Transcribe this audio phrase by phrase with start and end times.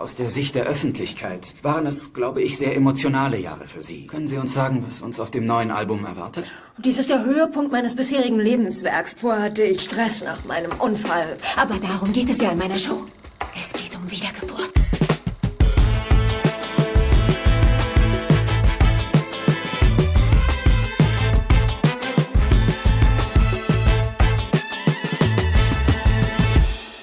[0.00, 4.06] Aus der Sicht der Öffentlichkeit waren es, glaube ich, sehr emotionale Jahre für Sie.
[4.06, 6.54] Können Sie uns sagen, was uns auf dem neuen Album erwartet?
[6.78, 9.12] Dies ist der Höhepunkt meines bisherigen Lebenswerks.
[9.12, 11.36] Vorher hatte ich Stress nach meinem Unfall.
[11.54, 13.04] Aber darum geht es ja in meiner Show.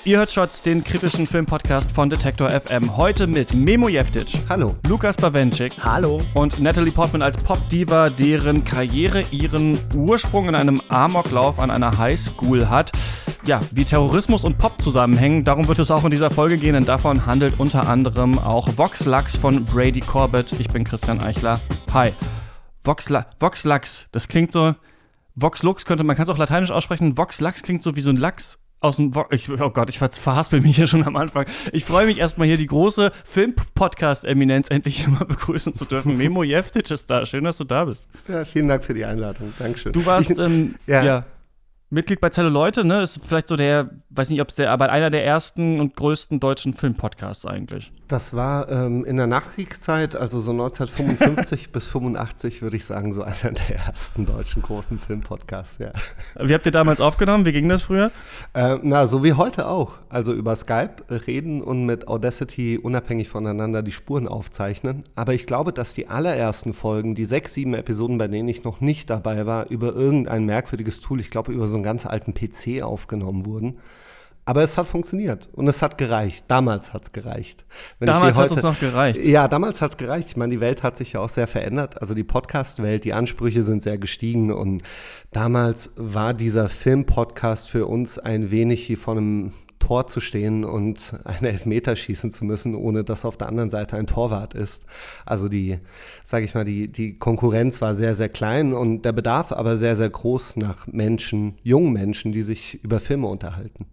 [0.07, 2.95] Ihr hört Shots, den kritischen Filmpodcast von Detektor FM.
[2.95, 4.39] Heute mit Memo Jeftic.
[4.48, 4.77] Hallo.
[4.88, 5.73] Lukas Bawenschik.
[5.84, 6.21] Hallo.
[6.34, 12.70] Und Natalie Portman als Popdiva, deren Karriere ihren Ursprung in einem Amoklauf an einer Highschool
[12.70, 12.93] hat.
[13.43, 16.85] Ja, wie Terrorismus und Pop zusammenhängen, darum wird es auch in dieser Folge gehen, denn
[16.85, 20.57] davon handelt unter anderem auch Vox Lux von Brady Corbett.
[20.57, 21.59] Ich bin Christian Eichler.
[21.93, 22.13] Hi.
[22.81, 24.73] Vox, La Vox Lux, das klingt so.
[25.35, 27.17] Vox Lux könnte, man kann es auch lateinisch aussprechen.
[27.17, 30.62] Vox Lux klingt so wie so ein Lachs aus dem ich, Oh Gott, ich verhaspel
[30.62, 31.45] mich hier schon am Anfang.
[31.72, 36.18] Ich freue mich erstmal hier die große Film-Podcast-Eminenz endlich mal begrüßen zu dürfen.
[36.18, 37.26] Memo Jeftic ist da.
[37.26, 38.07] Schön, dass du da bist.
[38.27, 39.54] Ja, vielen Dank für die Einladung.
[39.57, 39.91] Dankeschön.
[39.93, 41.04] Du warst ähm, ja.
[41.04, 41.26] ja.
[41.90, 43.02] Mitglied bei Zelle Leute, ne?
[43.02, 46.41] Ist vielleicht so der, weiß nicht, ob es der, aber einer der ersten und größten
[46.41, 47.94] deutschen Filmpodcasts eigentlich.
[48.10, 53.24] Das war ähm, in der Nachkriegszeit, also so 1955 bis 85, würde ich sagen, so
[53.24, 55.91] einer der ersten deutschen großen Filmpodcasts, ja.
[56.40, 57.46] Wie habt ihr damals aufgenommen?
[57.46, 58.12] Wie ging das früher?
[58.54, 59.94] Äh, na, so wie heute auch.
[60.10, 65.03] Also über Skype reden und mit Audacity unabhängig voneinander die Spuren aufzeichnen.
[65.16, 68.81] Aber ich glaube, dass die allerersten Folgen, die sechs, sieben Episoden, bei denen ich noch
[68.81, 72.81] nicht dabei war, über irgendein merkwürdiges Tool, ich glaube über so einen ganz alten PC
[72.81, 73.79] aufgenommen wurden.
[74.47, 76.45] Aber es hat funktioniert und es hat gereicht.
[76.47, 77.66] Damals hat es gereicht.
[78.00, 79.22] Wenn damals hat es noch gereicht.
[79.22, 80.29] Ja, damals hat es gereicht.
[80.29, 82.01] Ich meine, die Welt hat sich ja auch sehr verändert.
[82.01, 84.83] Also die Podcast-Welt, die Ansprüche sind sehr gestiegen und
[85.31, 89.53] damals war dieser Film-Podcast für uns ein wenig wie von einem
[89.88, 93.96] Tor zu stehen und einen Elfmeter schießen zu müssen, ohne dass auf der anderen Seite
[93.96, 94.85] ein Torwart ist.
[95.25, 95.79] Also die,
[96.24, 99.96] sage ich mal, die, die Konkurrenz war sehr, sehr klein und der Bedarf aber sehr,
[99.96, 103.85] sehr groß nach Menschen, jungen Menschen, die sich über Filme unterhalten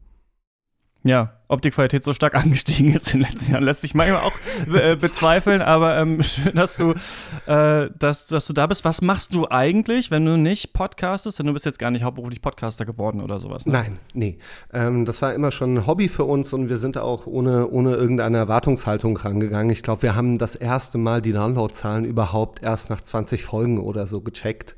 [1.04, 4.22] ja, ob die Qualität so stark angestiegen ist in den letzten Jahren, lässt sich manchmal
[4.22, 4.32] auch
[4.72, 6.94] äh, bezweifeln, aber ähm, schön, dass du,
[7.46, 8.84] äh, dass, dass du da bist.
[8.84, 11.38] Was machst du eigentlich, wenn du nicht podcastest?
[11.38, 13.66] Denn du bist jetzt gar nicht hauptberuflich Podcaster geworden oder sowas.
[13.66, 13.72] Ne?
[13.72, 14.38] Nein, nee.
[14.72, 17.94] Ähm, das war immer schon ein Hobby für uns und wir sind auch ohne, ohne
[17.94, 19.70] irgendeine Erwartungshaltung rangegangen.
[19.70, 24.06] Ich glaube, wir haben das erste Mal die Downloadzahlen überhaupt erst nach 20 Folgen oder
[24.06, 24.74] so gecheckt.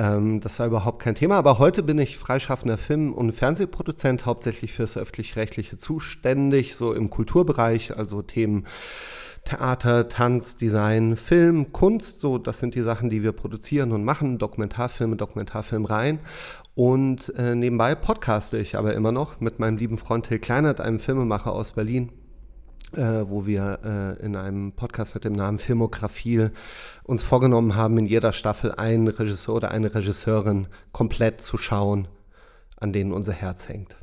[0.00, 1.36] Ähm, das war überhaupt kein Thema.
[1.36, 5.76] Aber heute bin ich freischaffender Film- und Fernsehproduzent, hauptsächlich fürs öffentlich-rechtliche
[6.10, 8.66] zuständig, so im Kulturbereich, also Themen
[9.44, 14.38] Theater, Tanz, Design, Film, Kunst, so das sind die Sachen, die wir produzieren und machen,
[14.38, 16.18] Dokumentarfilme, Dokumentarfilmreihen.
[16.74, 20.98] Und äh, nebenbei podcaste ich aber immer noch mit meinem lieben Freund Till Kleinert, einem
[20.98, 22.12] Filmemacher aus Berlin,
[22.92, 26.48] äh, wo wir äh, in einem Podcast mit dem Namen Filmografie
[27.04, 32.08] uns vorgenommen haben, in jeder Staffel einen Regisseur oder eine Regisseurin komplett zu schauen,
[32.76, 33.99] an denen unser Herz hängt.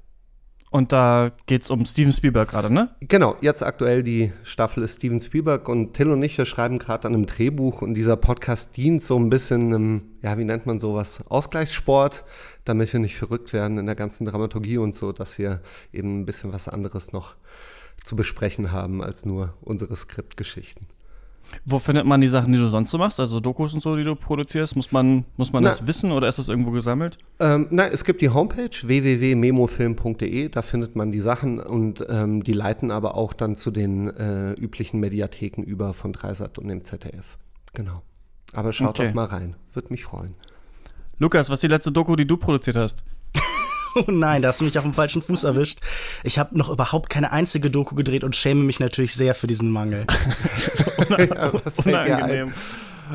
[0.69, 2.93] Und da geht es um Steven Spielberg gerade, ne?
[2.99, 7.07] Genau, jetzt aktuell die Staffel ist Steven Spielberg und Till und ich, wir schreiben gerade
[7.07, 10.79] an einem Drehbuch und dieser Podcast dient so ein bisschen einem, ja, wie nennt man
[10.79, 12.25] sowas, Ausgleichssport,
[12.65, 15.61] damit wir nicht verrückt werden in der ganzen Dramaturgie und so, dass wir
[15.93, 17.35] eben ein bisschen was anderes noch
[18.03, 20.85] zu besprechen haben als nur unsere Skriptgeschichten.
[21.65, 23.19] Wo findet man die Sachen, die du sonst so machst?
[23.19, 24.75] Also Dokus und so, die du produzierst?
[24.75, 27.17] Muss man, muss man das wissen oder ist das irgendwo gesammelt?
[27.39, 32.53] Ähm, nein, es gibt die Homepage www.memofilm.de, da findet man die Sachen und ähm, die
[32.53, 37.37] leiten aber auch dann zu den äh, üblichen Mediatheken über von Dreisat und dem ZDF.
[37.73, 38.01] Genau.
[38.53, 39.07] Aber schaut okay.
[39.07, 40.35] doch mal rein, würde mich freuen.
[41.19, 43.03] Lukas, was ist die letzte Doku, die du produziert hast?
[44.07, 45.79] Oh nein, da hast du mich auf dem falschen Fuß erwischt.
[46.23, 49.71] Ich habe noch überhaupt keine einzige Doku gedreht und schäme mich natürlich sehr für diesen
[49.71, 50.05] Mangel.
[51.17, 51.51] ja,
[51.83, 52.53] unangenehm.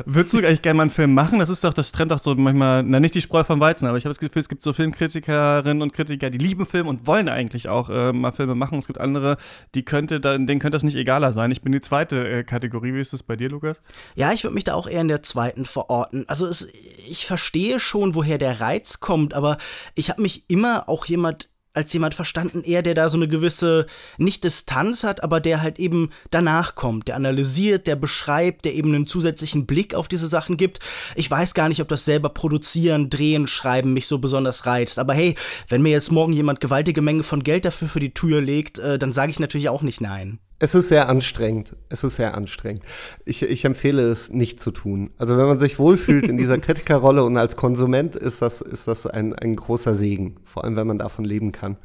[0.05, 1.39] Würdest du eigentlich gerne mal einen Film machen?
[1.39, 3.97] Das ist doch, das trennt doch so manchmal, na nicht die Spreu vom Weizen, aber
[3.97, 7.29] ich habe das Gefühl, es gibt so Filmkritikerinnen und Kritiker, die lieben Film und wollen
[7.29, 8.79] eigentlich auch äh, mal Filme machen.
[8.79, 9.37] Es gibt andere,
[9.75, 11.51] die könnte, denen könnte das nicht egaler sein.
[11.51, 12.93] Ich bin die zweite äh, Kategorie.
[12.93, 13.81] Wie ist das bei dir, Lukas?
[14.15, 16.25] Ja, ich würde mich da auch eher in der zweiten verorten.
[16.27, 16.67] Also es,
[17.07, 19.57] ich verstehe schon, woher der Reiz kommt, aber
[19.95, 23.87] ich habe mich immer auch jemand als jemand verstanden, eher der da so eine gewisse,
[24.17, 28.93] nicht Distanz hat, aber der halt eben danach kommt, der analysiert, der beschreibt, der eben
[28.93, 30.79] einen zusätzlichen Blick auf diese Sachen gibt.
[31.15, 34.99] Ich weiß gar nicht, ob das selber produzieren, drehen, schreiben mich so besonders reizt.
[34.99, 35.35] Aber hey,
[35.67, 38.99] wenn mir jetzt morgen jemand gewaltige Menge von Geld dafür für die Tür legt, äh,
[38.99, 40.39] dann sage ich natürlich auch nicht nein.
[40.63, 41.75] Es ist sehr anstrengend.
[41.89, 42.83] Es ist sehr anstrengend.
[43.25, 45.09] Ich, ich empfehle es nicht zu tun.
[45.17, 49.05] Also wenn man sich wohlfühlt in dieser Kritikerrolle und als Konsument ist das, ist das
[49.05, 50.37] ein, ein großer Segen.
[50.45, 51.75] Vor allem, wenn man davon leben kann.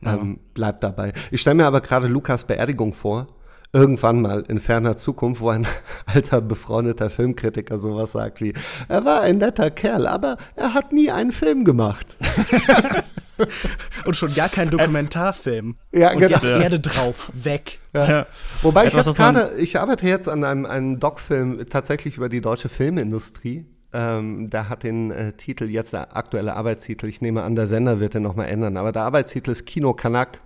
[0.00, 0.14] Ja.
[0.14, 1.12] Ähm, bleibt dabei.
[1.30, 3.28] Ich stelle mir aber gerade Lukas Beerdigung vor
[3.72, 5.64] irgendwann mal in ferner Zukunft, wo ein
[6.06, 8.52] alter befreundeter Filmkritiker sowas sagt wie,
[8.88, 12.16] er war ein netter Kerl, aber er hat nie einen Film gemacht.
[14.04, 15.76] Und schon gar kein Dokumentarfilm.
[15.92, 16.30] Ja, Und genau.
[16.34, 16.60] jetzt Ja.
[16.60, 17.78] Erde drauf, weg.
[17.94, 18.26] Ja.
[18.62, 22.40] Wobei ich Etwas, man- gerade, ich arbeite jetzt an einem, einem Doc-Film tatsächlich über die
[22.40, 23.66] deutsche Filmindustrie.
[23.92, 28.00] Ähm, der hat den äh, Titel, jetzt der aktuelle Arbeitstitel, ich nehme an, der Sender
[28.00, 30.40] wird den nochmal ändern, aber der Arbeitstitel ist Kino Kanak.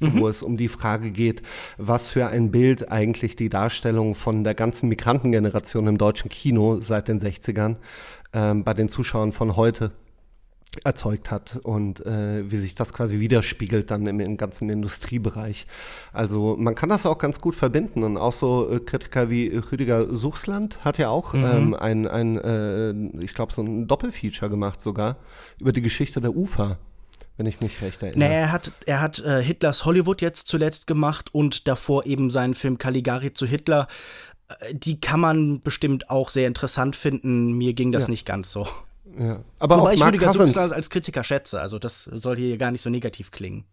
[0.00, 1.42] wo es um die Frage geht,
[1.76, 7.08] was für ein Bild eigentlich die Darstellung von der ganzen Migrantengeneration im deutschen Kino seit
[7.08, 7.76] den 60ern
[8.32, 9.90] ähm, bei den Zuschauern von heute
[10.84, 15.66] erzeugt hat und äh, wie sich das quasi widerspiegelt dann im, im ganzen Industriebereich.
[16.12, 20.14] Also man kann das auch ganz gut verbinden und auch so äh, Kritiker wie Rüdiger
[20.14, 25.16] Suchsland hat ja auch ähm, ein, ein äh, ich glaube so ein Doppelfeature gemacht sogar
[25.58, 26.78] über die Geschichte der Ufer,
[27.36, 28.28] wenn ich mich recht erinnere.
[28.28, 32.54] Naja, er hat, er hat äh, Hitlers Hollywood jetzt zuletzt gemacht und davor eben seinen
[32.54, 33.88] Film Caligari zu Hitler.
[34.60, 37.54] Äh, Die kann man bestimmt auch sehr interessant finden.
[37.58, 38.10] Mir ging das Ja.
[38.10, 38.68] nicht ganz so.
[39.18, 39.40] Ja.
[39.58, 40.52] Aber Wobei auch ich Mark Rüdiger Cousins.
[40.52, 41.60] Suchsland als Kritiker schätze.
[41.60, 43.64] Also das soll hier gar nicht so negativ klingen.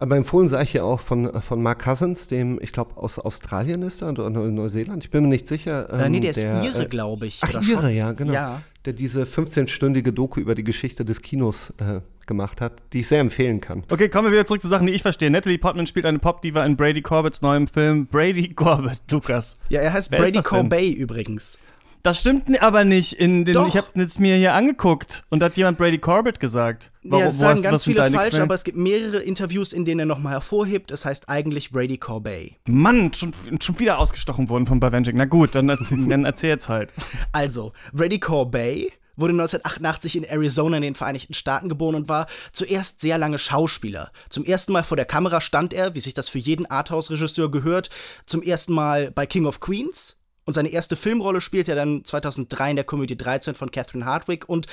[0.00, 3.82] Aber empfohlen sei ich ja auch von, von Mark Cousins, dem, ich glaube, aus Australien
[3.82, 5.04] ist er oder Neu- Neuseeland.
[5.04, 5.88] Ich bin mir nicht sicher.
[5.92, 7.40] äh, ähm, nee, der ist Ire, äh, glaube ich.
[7.42, 7.94] Ach, schon?
[7.94, 8.32] ja, genau.
[8.32, 8.62] Ja.
[8.84, 13.20] Der diese 15-stündige Doku über die Geschichte des Kinos äh, gemacht hat, die ich sehr
[13.20, 13.84] empfehlen kann.
[13.88, 15.30] Okay, kommen wir wieder zurück zu Sachen, die ich verstehe.
[15.30, 19.56] Natalie Portman spielt eine Popdiva in Brady Corbett's neuem Film Brady Corbett, Lukas.
[19.70, 20.50] Ja, er heißt Wer Brady das denn?
[20.50, 21.58] Corbet übrigens.
[22.04, 23.14] Das stimmt aber nicht.
[23.14, 23.66] In den, Doch.
[23.66, 26.92] ich habe jetzt mir hier angeguckt und da hat jemand Brady Corbett gesagt.
[27.02, 28.42] Ja, es sagen hast- ganz viele falsch, Quellen?
[28.42, 32.52] aber es gibt mehrere Interviews, in denen er nochmal hervorhebt, es heißt eigentlich Brady Corbet.
[32.68, 35.16] Mann, schon, schon wieder ausgestochen worden von Bavenjik.
[35.16, 36.92] Na gut, dann, erzähl- dann erzähl jetzt halt.
[37.32, 43.00] Also, Brady Corbet wurde 1988 in Arizona in den Vereinigten Staaten geboren und war zuerst
[43.00, 44.12] sehr lange Schauspieler.
[44.28, 47.88] Zum ersten Mal vor der Kamera stand er, wie sich das für jeden Arthouse-Regisseur gehört,
[48.26, 50.18] zum ersten Mal bei King of Queens.
[50.44, 54.48] Und seine erste Filmrolle spielte er dann 2003 in der Komödie 13 von Catherine Hardwick.
[54.48, 54.66] Und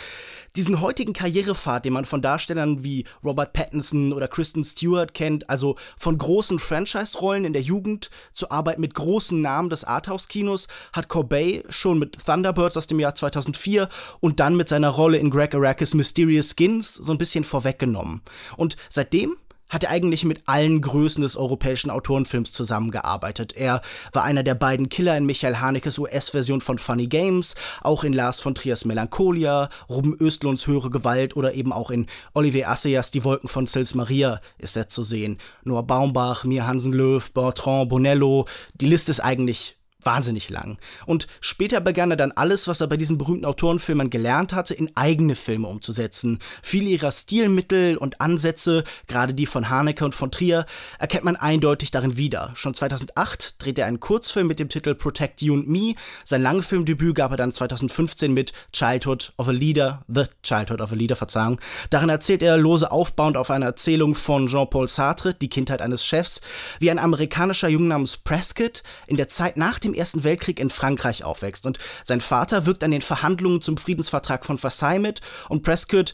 [0.55, 5.77] diesen heutigen Karrierepfad, den man von Darstellern wie Robert Pattinson oder Kristen Stewart kennt, also
[5.97, 11.65] von großen Franchise-Rollen in der Jugend zur Arbeit mit großen Namen des Arthouse-Kinos, hat Corbet
[11.69, 13.89] schon mit Thunderbirds aus dem Jahr 2004
[14.19, 18.21] und dann mit seiner Rolle in Greg Arrakis Mysterious Skins so ein bisschen vorweggenommen.
[18.57, 19.37] Und seitdem
[19.71, 23.53] hat er eigentlich mit allen Größen des europäischen Autorenfilms zusammengearbeitet.
[23.53, 23.81] Er
[24.11, 28.41] war einer der beiden Killer in Michael Hanekes US-Version von Funny Games, auch in Lars
[28.41, 33.49] von Triers Melancholia, Ruben Östlunds Höhere Gewalt oder eben auch in Olivier Assayas Die Wolken
[33.49, 35.39] von Sils Maria ist er zu sehen.
[35.63, 38.45] Noah Baumbach, Mir Hansen Löw, Bertrand Bonello,
[38.75, 40.77] die Liste ist eigentlich wahnsinnig lang.
[41.05, 44.91] Und später begann er dann alles, was er bei diesen berühmten Autorenfilmern gelernt hatte, in
[44.95, 46.39] eigene Filme umzusetzen.
[46.61, 50.65] Viele ihrer Stilmittel und Ansätze, gerade die von Haneke und von Trier,
[50.99, 52.51] erkennt man eindeutig darin wieder.
[52.55, 55.95] Schon 2008 drehte er einen Kurzfilm mit dem Titel Protect You and Me.
[56.23, 60.95] Sein Langfilmdebüt gab er dann 2015 mit Childhood of a Leader, The Childhood of a
[60.95, 61.59] Leader, Verzeihung.
[61.89, 66.41] Darin erzählt er lose aufbauend auf eine Erzählung von Jean-Paul Sartre, Die Kindheit eines Chefs,
[66.79, 71.23] wie ein amerikanischer Junge namens Prescott in der Zeit nach dem Ersten Weltkrieg in Frankreich
[71.23, 71.65] aufwächst.
[71.65, 76.13] Und sein Vater wirkt an den Verhandlungen zum Friedensvertrag von Versailles mit und Prescott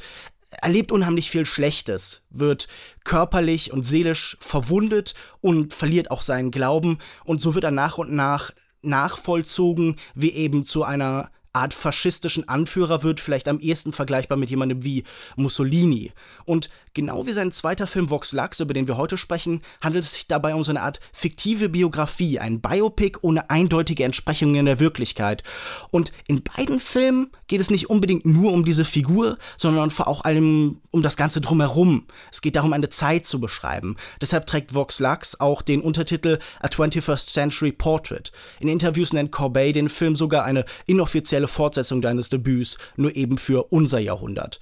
[0.61, 2.67] erlebt unheimlich viel Schlechtes, wird
[3.03, 8.11] körperlich und seelisch verwundet und verliert auch seinen Glauben und so wird er nach und
[8.11, 8.51] nach
[8.81, 14.83] nachvollzogen, wie eben zu einer Art faschistischen Anführer wird, vielleicht am ehesten vergleichbar mit jemandem
[14.83, 15.03] wie
[15.35, 16.11] Mussolini.
[16.45, 20.13] Und genau wie sein zweiter Film Vox Lux, über den wir heute sprechen, handelt es
[20.13, 24.79] sich dabei um so eine Art fiktive Biografie, ein Biopic ohne eindeutige Entsprechungen in der
[24.79, 25.43] Wirklichkeit.
[25.91, 30.81] Und in beiden Filmen geht es nicht unbedingt nur um diese Figur, sondern vor allem
[30.91, 32.05] um das Ganze drumherum.
[32.31, 33.95] Es geht darum, eine Zeit zu beschreiben.
[34.21, 38.31] Deshalb trägt Vox Lux auch den Untertitel A 21st Century Portrait.
[38.59, 43.71] In Interviews nennt Corbet den Film sogar eine inoffizielle Fortsetzung deines Debüts, nur eben für
[43.71, 44.59] unser Jahrhundert.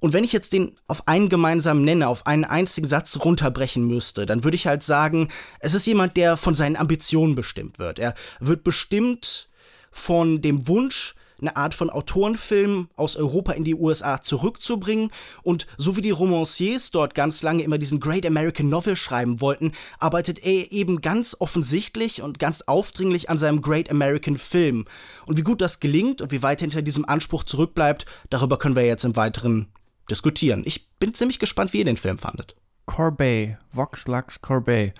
[0.00, 4.26] Und wenn ich jetzt den auf einen gemeinsamen Nenner, auf einen einzigen Satz runterbrechen müsste,
[4.26, 5.28] dann würde ich halt sagen,
[5.60, 7.98] es ist jemand, der von seinen Ambitionen bestimmt wird.
[7.98, 9.48] Er wird bestimmt
[9.90, 15.10] von dem Wunsch, eine Art von Autorenfilm aus Europa in die USA zurückzubringen.
[15.42, 19.72] Und so wie die Romanciers dort ganz lange immer diesen Great American Novel schreiben wollten,
[19.98, 24.86] arbeitet er eben ganz offensichtlich und ganz aufdringlich an seinem Great American Film.
[25.26, 28.86] Und wie gut das gelingt und wie weit hinter diesem Anspruch zurückbleibt, darüber können wir
[28.86, 29.68] jetzt im Weiteren
[30.10, 30.62] diskutieren.
[30.64, 32.56] Ich bin ziemlich gespannt, wie ihr den Film fandet.
[32.86, 34.92] Corbet, Vox Lux Corbet.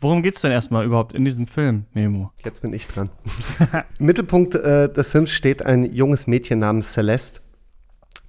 [0.00, 2.30] Worum geht's denn erstmal überhaupt in diesem Film, Memo?
[2.44, 3.10] Jetzt bin ich dran.
[3.98, 7.40] Im Mittelpunkt äh, des Films steht ein junges Mädchen namens Celeste.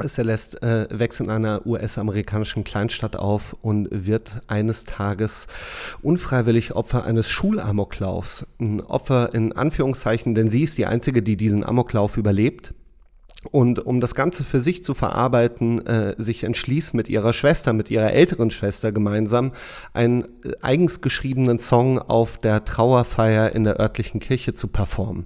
[0.08, 5.46] Celeste äh, wächst in einer US-amerikanischen Kleinstadt auf und wird eines Tages
[6.02, 8.48] unfreiwillig Opfer eines Schulamoklaufs.
[8.60, 12.74] Ein Opfer in Anführungszeichen, denn sie ist die Einzige, die diesen Amoklauf überlebt.
[13.52, 17.90] Und um das Ganze für sich zu verarbeiten, äh, sich entschließt mit ihrer Schwester, mit
[17.90, 19.54] ihrer älteren Schwester gemeinsam,
[19.94, 25.26] einen äh, eigens geschriebenen Song auf der Trauerfeier in der örtlichen Kirche zu performen.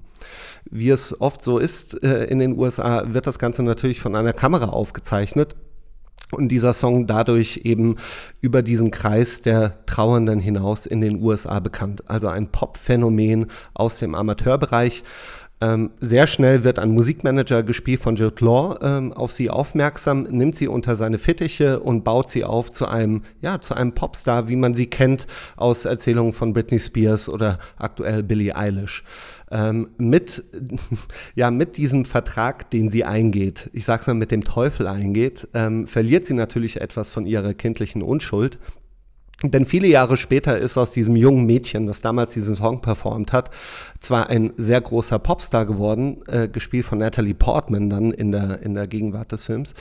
[0.70, 4.34] Wie es oft so ist äh, in den USA, wird das Ganze natürlich von einer
[4.34, 5.56] Kamera aufgezeichnet.
[6.32, 7.98] Und dieser Song dadurch eben
[8.42, 12.10] über diesen Kreis der Trauernden hinaus in den USA bekannt.
[12.10, 15.04] Also ein Pop-Phänomen aus dem Amateurbereich.
[15.64, 20.56] Ähm, sehr schnell wird ein Musikmanager gespielt von Jude Law ähm, auf sie aufmerksam, nimmt
[20.56, 24.58] sie unter seine Fittiche und baut sie auf zu einem, ja, zu einem Popstar, wie
[24.58, 29.06] man sie kennt aus Erzählungen von Britney Spears oder aktuell Billie Eilish.
[29.52, 30.44] Ähm, mit,
[31.36, 35.88] ja, mit diesem Vertrag, den sie eingeht, ich sag's mal mit dem Teufel eingeht, ähm,
[35.88, 38.60] verliert sie natürlich etwas von ihrer kindlichen Unschuld.
[39.44, 43.50] Denn viele Jahre später ist aus diesem jungen Mädchen, das damals diesen Song performt hat,
[44.00, 48.74] zwar ein sehr großer Popstar geworden, äh, gespielt von Natalie Portman dann in der, in
[48.74, 49.74] der Gegenwart des Films,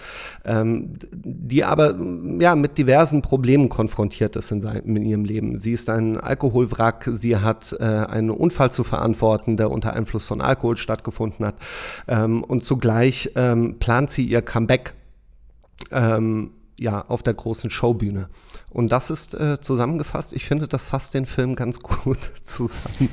[0.44, 1.94] ähm, die aber
[2.40, 5.60] ja mit diversen Problemen konfrontiert ist in, sein, in ihrem Leben.
[5.60, 10.40] Sie ist ein Alkoholwrack, sie hat äh, einen Unfall zu verantworten, der unter Einfluss von
[10.40, 11.54] Alkohol stattgefunden hat.
[12.08, 14.94] Ähm, und zugleich ähm, plant sie ihr Comeback
[15.92, 18.28] ähm, ja, auf der großen Showbühne.
[18.72, 23.10] Und das ist äh, zusammengefasst, ich finde, das fasst den Film ganz gut zusammen.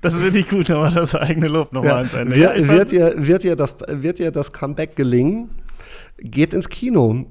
[0.00, 3.44] Das wird nicht gut, aber das eigene Lob nochmal ja, ans ja, wird, ihr, wird,
[3.44, 5.50] ihr das, wird ihr das Comeback gelingen?
[6.18, 7.26] Geht ins Kino.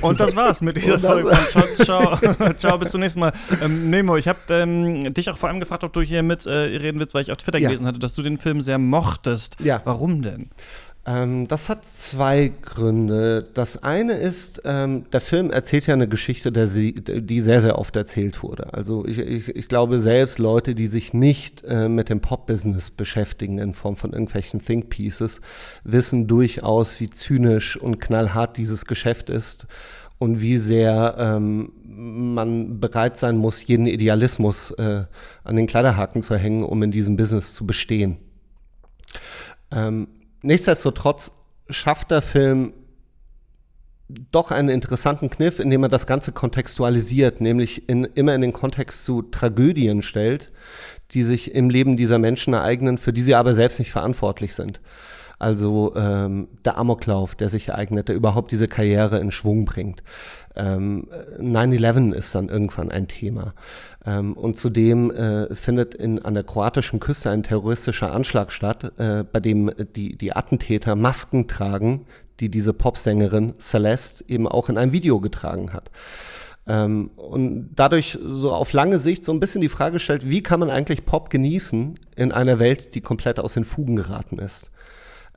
[0.00, 3.32] Und das war's mit dieser Folge von Ciao, ciao, ciao, bis zum nächsten Mal.
[3.62, 6.50] Ähm, Nemo, ich habe ähm, dich auch vor allem gefragt, ob du hier mit äh,
[6.50, 7.68] reden willst, weil ich auf Twitter ja.
[7.68, 9.56] gelesen hatte, dass du den Film sehr mochtest.
[9.62, 9.80] Ja.
[9.84, 10.48] Warum denn?
[11.06, 13.46] Ähm, das hat zwei Gründe.
[13.52, 18.42] Das eine ist, ähm, der Film erzählt ja eine Geschichte, die sehr, sehr oft erzählt
[18.42, 18.72] wurde.
[18.72, 23.58] Also ich, ich, ich glaube selbst Leute, die sich nicht äh, mit dem Pop-Business beschäftigen
[23.58, 25.40] in Form von irgendwelchen Think Pieces,
[25.82, 29.66] wissen durchaus, wie zynisch und knallhart dieses Geschäft ist
[30.18, 35.04] und wie sehr ähm, man bereit sein muss, jeden Idealismus äh,
[35.44, 38.16] an den Kleiderhaken zu hängen, um in diesem Business zu bestehen.
[39.70, 40.08] Ähm,
[40.44, 41.32] nichtsdestotrotz
[41.70, 42.74] schafft der Film
[44.30, 49.04] doch einen interessanten Kniff, indem er das Ganze kontextualisiert, nämlich in, immer in den Kontext
[49.04, 50.52] zu Tragödien stellt,
[51.12, 54.80] die sich im Leben dieser Menschen ereignen, für die sie aber selbst nicht verantwortlich sind.
[55.38, 60.02] Also ähm, der Amoklauf, der sich ereignet, der überhaupt diese Karriere in Schwung bringt.
[60.56, 61.08] Ähm,
[61.40, 63.54] 9-11 ist dann irgendwann ein Thema.
[64.06, 69.24] Ähm, und zudem äh, findet in, an der kroatischen Küste ein terroristischer Anschlag statt, äh,
[69.24, 72.06] bei dem die, die Attentäter Masken tragen,
[72.40, 75.90] die diese Popsängerin Celeste eben auch in einem Video getragen hat.
[76.66, 80.60] Ähm, und dadurch so auf lange Sicht so ein bisschen die Frage stellt, wie kann
[80.60, 84.70] man eigentlich Pop genießen in einer Welt, die komplett aus den Fugen geraten ist?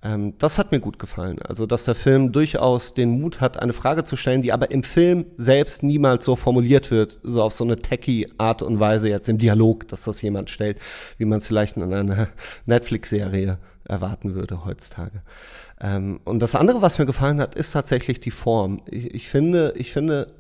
[0.04, 1.39] Ähm, das hat mir gut gefallen.
[1.42, 4.84] Also, dass der Film durchaus den Mut hat, eine Frage zu stellen, die aber im
[4.84, 9.27] Film selbst niemals so formuliert wird, so auf so eine techie Art und Weise jetzt
[9.27, 10.80] im Dialog, dass das jemand stellt,
[11.18, 12.27] wie man es vielleicht in einer
[12.66, 15.22] Netflix-Serie erwarten würde heutzutage.
[15.82, 18.82] Ähm, und das andere, was mir gefallen hat, ist tatsächlich die Form.
[18.86, 20.34] Ich, ich finde, ich finde,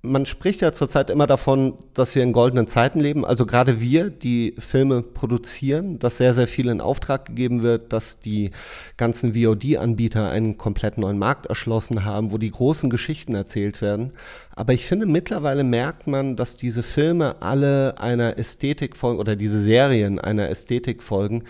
[0.00, 3.24] man spricht ja zurzeit immer davon, dass wir in goldenen Zeiten leben.
[3.24, 8.20] Also gerade wir, die Filme produzieren, dass sehr, sehr viel in Auftrag gegeben wird, dass
[8.20, 8.52] die
[8.96, 14.12] ganzen VOD-Anbieter einen komplett neuen Markt erschlossen haben, wo die großen Geschichten erzählt werden.
[14.54, 19.60] Aber ich finde, mittlerweile merkt man, dass diese Filme alle einer Ästhetik folgen oder diese
[19.60, 21.42] Serien einer Ästhetik folgen,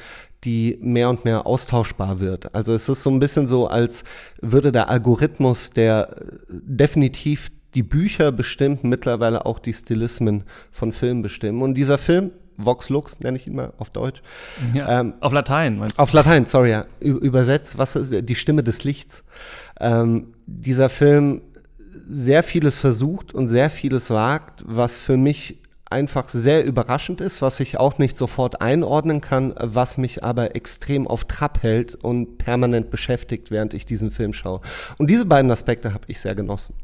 [0.45, 2.55] die mehr und mehr austauschbar wird.
[2.55, 4.05] Also es ist so ein bisschen so, als
[4.41, 6.17] würde der Algorithmus, der
[6.49, 10.43] definitiv die Bücher bestimmt, mittlerweile auch die Stilismen
[10.73, 11.63] von Filmen bestimmen.
[11.63, 14.21] Und dieser Film, Vox Lux nenne ich ihn mal auf Deutsch.
[14.75, 16.03] Ja, ähm, auf Latein meinst du?
[16.03, 16.87] Auf Latein, sorry, ja.
[16.99, 19.23] Übersetzt, was ist die Stimme des Lichts?
[19.79, 21.43] Ähm, dieser Film
[22.11, 25.59] sehr vieles versucht und sehr vieles wagt, was für mich
[25.89, 31.07] einfach sehr überraschend ist, was ich auch nicht sofort einordnen kann, was mich aber extrem
[31.07, 34.63] auf Trab hält und permanent beschäftigt, während ich diesen Film schaue.
[34.99, 36.75] Und diese beiden Aspekte habe ich sehr genossen.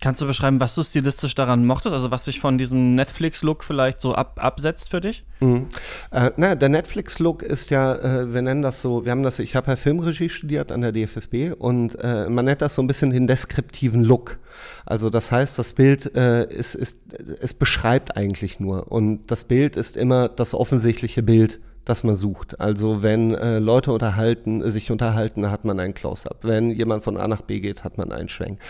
[0.00, 1.92] Kannst du beschreiben, was du stilistisch daran mochtest?
[1.92, 5.24] Also was sich von diesem Netflix-Look vielleicht so ab, absetzt für dich?
[5.40, 5.66] Mhm.
[6.12, 9.56] Äh, na, der Netflix-Look ist ja, äh, wir nennen das so, wir haben das, ich
[9.56, 13.10] habe ja Filmregie studiert an der DFFB und äh, man nennt das so ein bisschen
[13.10, 14.38] den deskriptiven Look.
[14.86, 17.00] Also das heißt, das Bild äh, ist, ist,
[17.40, 21.58] es beschreibt eigentlich nur und das Bild ist immer das offensichtliche Bild
[21.88, 22.60] das man sucht.
[22.60, 26.38] Also wenn äh, Leute unterhalten, sich unterhalten, hat man ein Close-up.
[26.42, 28.60] Wenn jemand von A nach B geht, hat man einen Schwenk.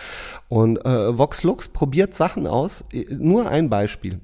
[0.47, 2.83] Und äh, Vox Lux probiert Sachen aus.
[3.09, 4.19] Nur ein Beispiel.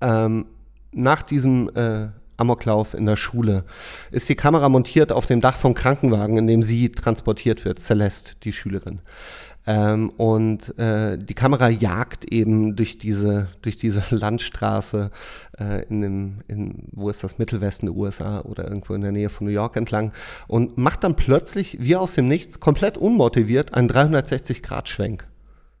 [0.00, 0.46] Ähm,
[0.92, 3.64] nach diesem äh, Amoklauf in der Schule
[4.10, 8.32] ist die Kamera montiert auf dem Dach vom Krankenwagen, in dem sie transportiert wird, Celeste,
[8.42, 9.00] die Schülerin.
[9.66, 15.10] Ähm, und äh, die Kamera jagt eben durch diese, durch diese Landstraße
[15.58, 19.28] äh, in dem, in, wo ist das, Mittelwesten der USA oder irgendwo in der Nähe
[19.28, 20.12] von New York entlang
[20.46, 25.26] und macht dann plötzlich, wie aus dem Nichts, komplett unmotiviert einen 360-Grad-Schwenk.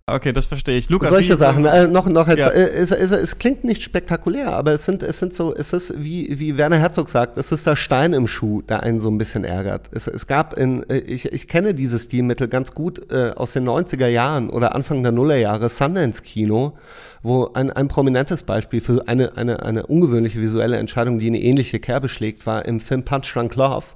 [0.08, 0.88] Okay, das verstehe ich.
[0.88, 1.64] Lukas, Solche Sachen.
[1.64, 2.50] Äh, noch, noch jetzt, Ja.
[2.50, 5.94] äh, es, es, es klingt nicht spektakulär, aber es sind, es sind so, es ist,
[5.96, 9.18] wie, wie Werner Herzog sagt, es ist der Stein im Schuh, der einen so ein
[9.18, 9.90] bisschen ärgert.
[9.90, 13.68] Es, es gab in, äh, ich, ich kenne dieses Stilmittel ganz gut äh, aus den
[13.68, 16.78] 90er Jahren oder Anfang der Nullerjahre, Sundance-Kino,
[17.24, 21.80] wo ein, ein prominentes Beispiel für eine, eine, eine ungewöhnliche visuelle Entscheidung, die eine ähnliche
[21.80, 23.86] Kerbe schlägt, war im Film Punch Drunk Love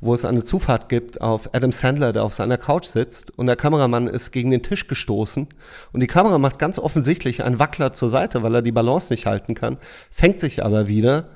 [0.00, 3.56] wo es eine Zufahrt gibt auf Adam Sandler, der auf seiner Couch sitzt und der
[3.56, 5.48] Kameramann ist gegen den Tisch gestoßen
[5.92, 9.26] und die Kamera macht ganz offensichtlich einen Wackler zur Seite, weil er die Balance nicht
[9.26, 9.78] halten kann,
[10.10, 11.28] fängt sich aber wieder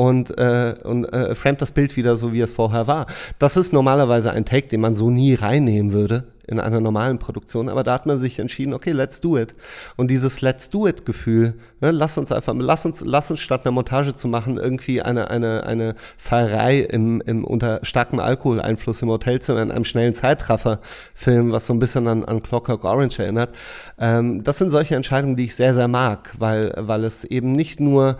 [0.00, 3.04] und, äh, und äh, framet das Bild wieder so, wie es vorher war.
[3.38, 7.68] Das ist normalerweise ein Take, den man so nie reinnehmen würde in einer normalen Produktion,
[7.68, 9.52] aber da hat man sich entschieden, okay, let's do it.
[9.96, 11.52] Und dieses Let's do it Gefühl,
[11.82, 15.30] ne, lass uns einfach, lass uns, lass uns statt einer Montage zu machen, irgendwie eine,
[15.30, 20.80] eine, eine Fahrerei im, im unter starkem Alkoholeinfluss im Hotelzimmer in einem schnellen Zeitraffer
[21.14, 23.54] filmen, was so ein bisschen an, an Clockwork Orange erinnert.
[23.98, 27.80] Ähm, das sind solche Entscheidungen, die ich sehr, sehr mag, weil, weil es eben nicht
[27.80, 28.16] nur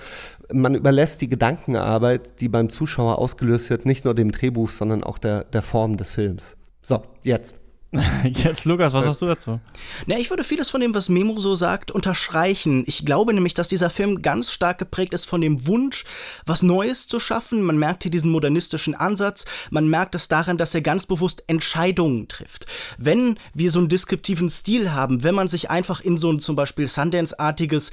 [0.52, 5.18] man überlässt die Gedankenarbeit, die beim Zuschauer ausgelöst wird, nicht nur dem Drehbuch, sondern auch
[5.18, 6.56] der, der Form des Films.
[6.82, 7.58] So, jetzt.
[8.24, 9.58] Jetzt, Lukas, was hast du dazu?
[10.06, 12.84] Na, ich würde vieles von dem, was Memo so sagt, unterstreichen.
[12.86, 16.04] Ich glaube nämlich, dass dieser Film ganz stark geprägt ist von dem Wunsch,
[16.46, 17.62] was Neues zu schaffen.
[17.62, 19.44] Man merkt hier diesen modernistischen Ansatz.
[19.70, 22.66] Man merkt es daran, dass er ganz bewusst Entscheidungen trifft.
[22.96, 26.54] Wenn wir so einen deskriptiven Stil haben, wenn man sich einfach in so ein zum
[26.54, 27.90] Beispiel Sundance-artiges,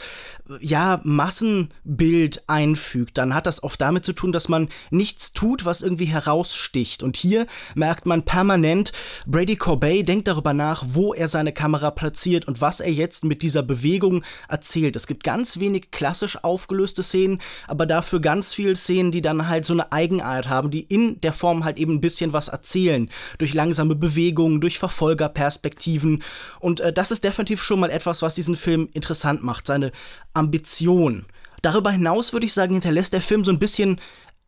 [0.60, 5.82] ja, Massenbild einfügt, dann hat das oft damit zu tun, dass man nichts tut, was
[5.82, 7.02] irgendwie heraussticht.
[7.02, 8.92] Und hier merkt man permanent,
[9.26, 9.56] Brady
[9.88, 13.64] Corbet denkt darüber nach, wo er seine Kamera platziert und was er jetzt mit dieser
[13.64, 14.98] Bewegung erzählt.
[14.98, 19.64] Es gibt ganz wenig klassisch aufgelöste Szenen, aber dafür ganz viele Szenen, die dann halt
[19.64, 23.10] so eine Eigenart haben, die in der Form halt eben ein bisschen was erzählen.
[23.38, 26.22] Durch langsame Bewegungen, durch Verfolgerperspektiven.
[26.60, 29.68] Und äh, das ist definitiv schon mal etwas, was diesen Film interessant macht.
[29.68, 29.94] Seine
[30.34, 31.26] Ambition.
[31.62, 34.02] Darüber hinaus würde ich sagen, hinterlässt der Film so ein bisschen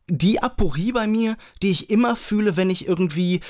[0.10, 3.42] die Aporie bei mir, die ich immer fühle, wenn ich irgendwie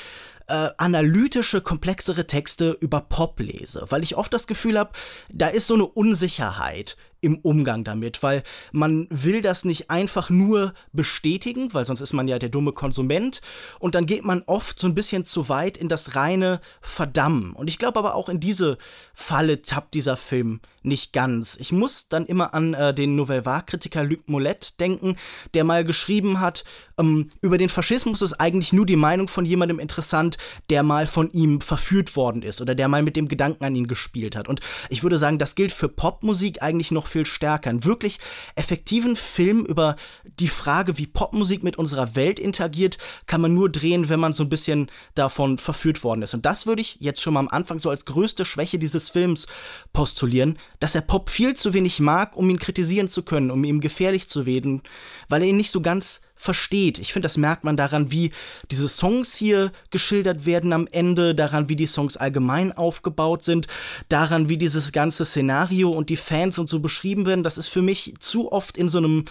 [0.49, 4.91] äh, analytische, komplexere Texte über Pop lese, weil ich oft das Gefühl habe,
[5.31, 10.73] da ist so eine Unsicherheit im Umgang damit, weil man will das nicht einfach nur
[10.93, 13.41] bestätigen, weil sonst ist man ja der dumme Konsument
[13.79, 17.53] und dann geht man oft so ein bisschen zu weit in das reine Verdammen.
[17.53, 18.77] Und ich glaube aber auch in diese
[19.13, 21.57] Falle tappt dieser Film nicht ganz.
[21.59, 25.17] Ich muss dann immer an äh, den Nouvelle Vague-Kritiker Luc Mollet denken,
[25.53, 26.63] der mal geschrieben hat,
[26.97, 30.37] ähm, über den Faschismus ist eigentlich nur die Meinung von jemandem interessant,
[30.69, 33.87] der mal von ihm verführt worden ist oder der mal mit dem Gedanken an ihn
[33.87, 34.47] gespielt hat.
[34.47, 37.69] Und ich würde sagen, das gilt für Popmusik eigentlich noch viel stärker.
[37.69, 38.19] Einen wirklich
[38.55, 39.95] effektiven Film über
[40.39, 44.43] die Frage, wie Popmusik mit unserer Welt interagiert, kann man nur drehen, wenn man so
[44.43, 46.33] ein bisschen davon verführt worden ist.
[46.33, 49.47] Und das würde ich jetzt schon mal am Anfang so als größte Schwäche dieses Films
[49.93, 53.81] postulieren, dass er Pop viel zu wenig mag, um ihn kritisieren zu können, um ihm
[53.81, 54.83] gefährlich zu werden,
[55.27, 56.99] weil er ihn nicht so ganz versteht.
[56.99, 58.31] Ich finde, das merkt man daran, wie
[58.71, 63.67] diese Songs hier geschildert werden am Ende, daran, wie die Songs allgemein aufgebaut sind,
[64.07, 67.43] daran, wie dieses ganze Szenario und die Fans und so beschrieben werden.
[67.43, 69.25] Das ist für mich zu oft in so einem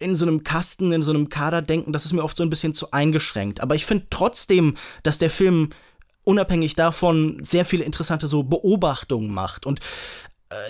[0.00, 2.50] in so einem Kasten, in so einem Kader denken, das ist mir oft so ein
[2.50, 3.60] bisschen zu eingeschränkt.
[3.60, 5.70] Aber ich finde trotzdem, dass der Film
[6.22, 9.66] unabhängig davon sehr viele interessante so Beobachtungen macht.
[9.66, 9.80] Und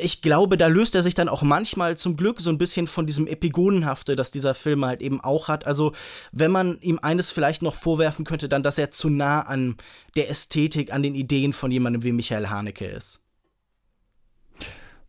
[0.01, 3.07] ich glaube, da löst er sich dann auch manchmal zum Glück so ein bisschen von
[3.07, 5.67] diesem Epigonenhafte, das dieser Film halt eben auch hat.
[5.67, 5.93] Also,
[6.33, 9.77] wenn man ihm eines vielleicht noch vorwerfen könnte, dann, dass er zu nah an
[10.17, 13.21] der Ästhetik, an den Ideen von jemandem wie Michael Haneke ist.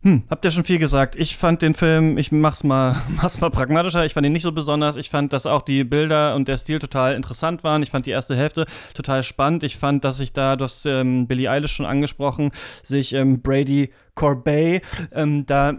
[0.02, 1.14] Hm, habt ihr schon viel gesagt.
[1.16, 4.52] Ich fand den Film, ich mach's mal, mach's mal pragmatischer, ich fand ihn nicht so
[4.52, 4.96] besonders.
[4.96, 7.82] Ich fand, dass auch die Bilder und der Stil total interessant waren.
[7.82, 9.62] Ich fand die erste Hälfte total spannend.
[9.62, 12.50] Ich fand, dass sich da, du hast ähm, Billie Eilish schon angesprochen,
[12.82, 15.72] sich ähm, Brady Corbet ähm, da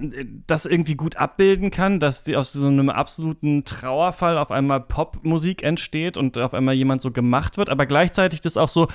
[0.48, 5.62] das irgendwie gut abbilden kann, dass die aus so einem absoluten Trauerfall auf einmal Popmusik
[5.62, 8.88] entsteht und auf einmal jemand so gemacht wird, aber gleichzeitig das auch so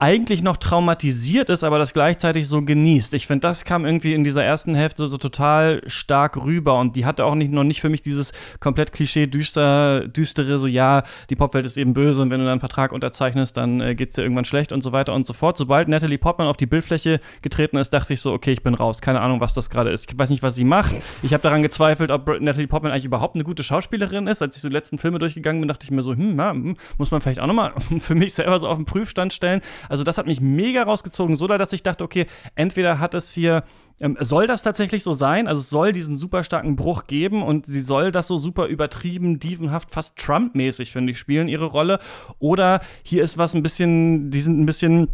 [0.00, 3.14] eigentlich noch traumatisiert ist, aber das gleichzeitig so genießt.
[3.14, 7.06] Ich finde, das kam irgendwie in dieser ersten Hälfte so total stark rüber und die
[7.06, 11.36] hatte auch nicht, noch nicht für mich dieses komplett Klischee düster, düstere, so ja, die
[11.36, 14.16] Popwelt ist eben böse und wenn du dann einen Vertrag unterzeichnest, dann äh, geht es
[14.16, 15.58] dir irgendwann schlecht und so weiter und so fort.
[15.58, 18.93] Sobald Natalie Portman auf die Bildfläche getreten ist, dachte ich so, okay, ich bin raus.
[19.02, 20.10] Keine Ahnung, was das gerade ist.
[20.10, 20.94] Ich weiß nicht, was sie macht.
[21.22, 24.42] Ich habe daran gezweifelt, ob Natalie Portman eigentlich überhaupt eine gute Schauspielerin ist.
[24.42, 26.76] Als ich so die letzten Filme durchgegangen bin, dachte ich mir so, hm, ja, hm,
[26.98, 29.60] muss man vielleicht auch nochmal für mich selber so auf den Prüfstand stellen.
[29.88, 32.26] Also das hat mich mega rausgezogen, so dass ich dachte, okay,
[32.56, 33.64] entweder hat es hier
[34.00, 35.46] ähm, soll das tatsächlich so sein?
[35.46, 39.38] Also es soll diesen super starken Bruch geben und sie soll das so super übertrieben,
[39.38, 42.00] dievenhaft, fast Trump-mäßig, finde ich, spielen ihre Rolle.
[42.38, 45.08] Oder hier ist was ein bisschen, die sind ein bisschen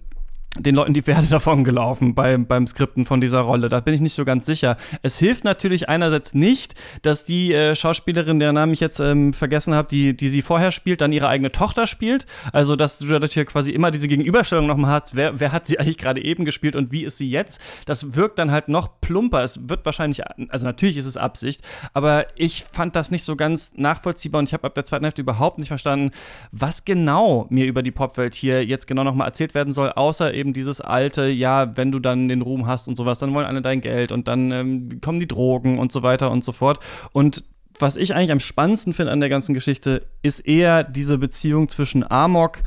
[0.59, 3.69] den Leuten die Pferde davon gelaufen beim, beim Skripten von dieser Rolle.
[3.69, 4.77] Da bin ich nicht so ganz sicher.
[5.03, 9.75] Es hilft natürlich einerseits nicht, dass die äh, Schauspielerin, deren Namen ich jetzt ähm, vergessen
[9.75, 12.27] habe, die, die sie vorher spielt, dann ihre eigene Tochter spielt.
[12.53, 15.79] Also, dass du dadurch ja quasi immer diese Gegenüberstellung nochmal hast, wer, wer hat sie
[15.81, 17.61] eigentlich gerade eben gespielt und wie ist sie jetzt?
[17.87, 19.45] Das wirkt dann halt noch plumper.
[19.45, 21.63] Es wird wahrscheinlich, also natürlich ist es Absicht,
[21.95, 25.23] aber ich fand das nicht so ganz nachvollziehbar und ich habe ab der zweiten Hälfte
[25.23, 26.11] überhaupt nicht verstanden,
[26.51, 30.53] was genau mir über die Popwelt hier jetzt genau nochmal erzählt werden soll, außer eben
[30.53, 33.81] dieses alte, ja, wenn du dann den Ruhm hast und sowas, dann wollen alle dein
[33.81, 36.81] Geld und dann ähm, kommen die Drogen und so weiter und so fort.
[37.13, 37.45] Und
[37.79, 42.11] was ich eigentlich am spannendsten finde an der ganzen Geschichte, ist eher diese Beziehung zwischen
[42.11, 42.59] Amok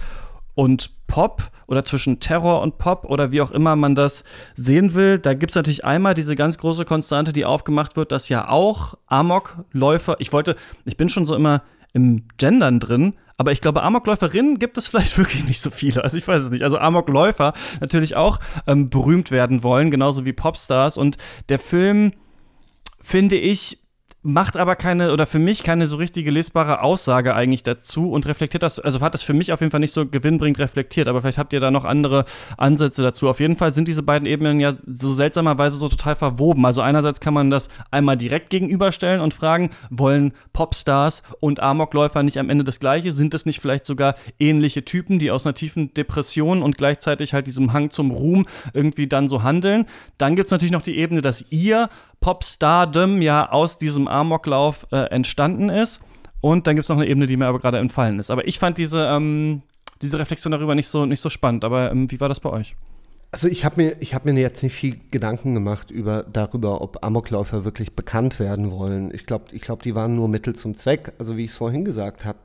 [0.56, 4.24] und Pop oder zwischen Terror und Pop oder wie auch immer man das
[4.56, 5.20] sehen will.
[5.20, 8.96] Da gibt es natürlich einmal diese ganz große Konstante, die aufgemacht wird, dass ja auch
[9.08, 10.56] Amokläufer, ich wollte,
[10.86, 11.62] ich bin schon so immer
[11.94, 16.04] im Gendern drin, aber ich glaube, Amokläuferinnen gibt es vielleicht wirklich nicht so viele.
[16.04, 16.64] Also ich weiß es nicht.
[16.64, 20.98] Also Amokläufer natürlich auch ähm, berühmt werden wollen, genauso wie Popstars.
[20.98, 21.18] Und
[21.50, 22.14] der Film,
[23.02, 23.80] finde ich,
[24.24, 28.64] macht aber keine oder für mich keine so richtige lesbare Aussage eigentlich dazu und reflektiert
[28.64, 31.38] das, also hat das für mich auf jeden Fall nicht so gewinnbringend reflektiert, aber vielleicht
[31.38, 32.24] habt ihr da noch andere
[32.58, 33.28] Ansätze dazu.
[33.28, 36.66] Auf jeden Fall sind diese beiden Ebenen ja so seltsamerweise so total verwoben.
[36.66, 42.38] Also einerseits kann man das einmal direkt gegenüberstellen und fragen, wollen Popstars und Amokläufer nicht
[42.38, 43.12] am Ende das gleiche?
[43.12, 47.48] Sind es nicht vielleicht sogar ähnliche Typen, die aus einer tiefen Depression und gleichzeitig halt
[47.48, 49.86] diesem Hang zum Ruhm irgendwie dann so handeln?
[50.18, 51.90] Dann gibt es natürlich noch die Ebene, dass ihr
[52.24, 56.00] Popstardom ja aus diesem Amoklauf äh, entstanden ist.
[56.40, 58.32] Und dann gibt es noch eine Ebene, die mir aber gerade entfallen ist.
[58.32, 59.62] Aber ich fand diese, ähm,
[60.02, 61.66] diese Reflexion darüber nicht so, nicht so spannend.
[61.66, 62.76] Aber ähm, wie war das bei euch?
[63.32, 67.66] Also ich habe mir, hab mir jetzt nicht viel Gedanken gemacht über, darüber, ob Amokläufer
[67.66, 69.14] wirklich bekannt werden wollen.
[69.14, 71.12] Ich glaube, ich glaub, die waren nur Mittel zum Zweck.
[71.18, 72.40] Also wie ich es vorhin gesagt habe,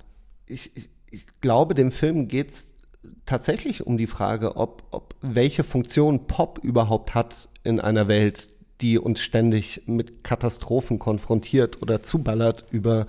[0.47, 2.73] ich, ich, ich, glaube, dem Film geht es
[3.27, 8.49] tatsächlich um die Frage, ob, ob welche Funktion Pop überhaupt hat in einer Welt,
[8.81, 13.07] die uns ständig mit Katastrophen konfrontiert oder zuballert über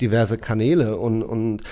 [0.00, 0.96] diverse Kanäle.
[0.96, 1.62] Und, und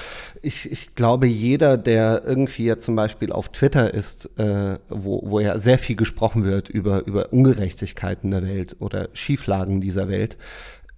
[0.42, 5.40] ich, ich glaube, jeder, der irgendwie jetzt zum Beispiel auf Twitter ist, äh, wo, wo
[5.40, 10.36] ja sehr viel gesprochen wird über, über Ungerechtigkeiten der Welt oder Schieflagen dieser Welt,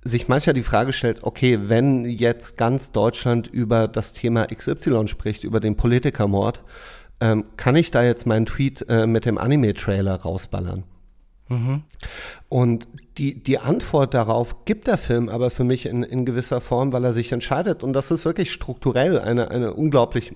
[0.03, 5.45] sich mancher die Frage stellt, okay, wenn jetzt ganz Deutschland über das Thema XY spricht,
[5.45, 6.63] über den Politikermord,
[7.21, 10.85] ähm, kann ich da jetzt meinen Tweet äh, mit dem Anime-Trailer rausballern?
[11.51, 11.83] Mhm.
[12.49, 12.87] Und
[13.19, 17.05] die, die Antwort darauf gibt der Film aber für mich in, in gewisser Form, weil
[17.05, 20.33] er sich entscheidet, und das ist wirklich strukturell eine, eine unglaublich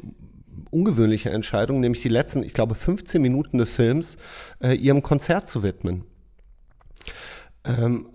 [0.71, 4.17] ungewöhnliche Entscheidung, nämlich die letzten, ich glaube, 15 Minuten des Films
[4.61, 6.03] äh, ihrem Konzert zu widmen.
[7.65, 8.09] Ähm,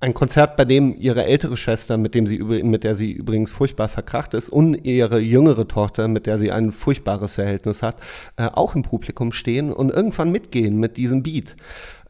[0.00, 3.86] ein Konzert, bei dem ihre ältere Schwester, mit, dem sie, mit der sie übrigens furchtbar
[3.88, 7.96] verkracht ist, und ihre jüngere Tochter, mit der sie ein furchtbares Verhältnis hat,
[8.36, 11.54] äh, auch im Publikum stehen und irgendwann mitgehen mit diesem Beat.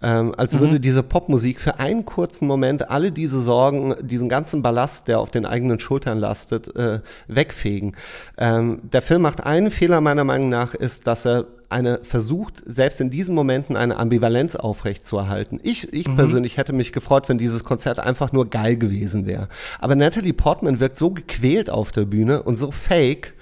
[0.02, 0.60] Ähm, als mhm.
[0.60, 5.30] würde diese Popmusik für einen kurzen Moment alle diese Sorgen, diesen ganzen Ballast, der auf
[5.30, 7.94] den eigenen Schultern lastet, äh, wegfegen.
[8.38, 13.00] Ähm, der Film macht einen Fehler meiner Meinung nach, ist, dass er eine versucht, selbst
[13.00, 15.60] in diesen Momenten eine Ambivalenz aufrechtzuerhalten.
[15.62, 16.16] Ich, ich mhm.
[16.16, 19.48] persönlich hätte mich gefreut, wenn dieses Konzert einfach nur geil gewesen wäre.
[19.78, 23.34] Aber Natalie Portman wirkt so gequält auf der Bühne und so fake,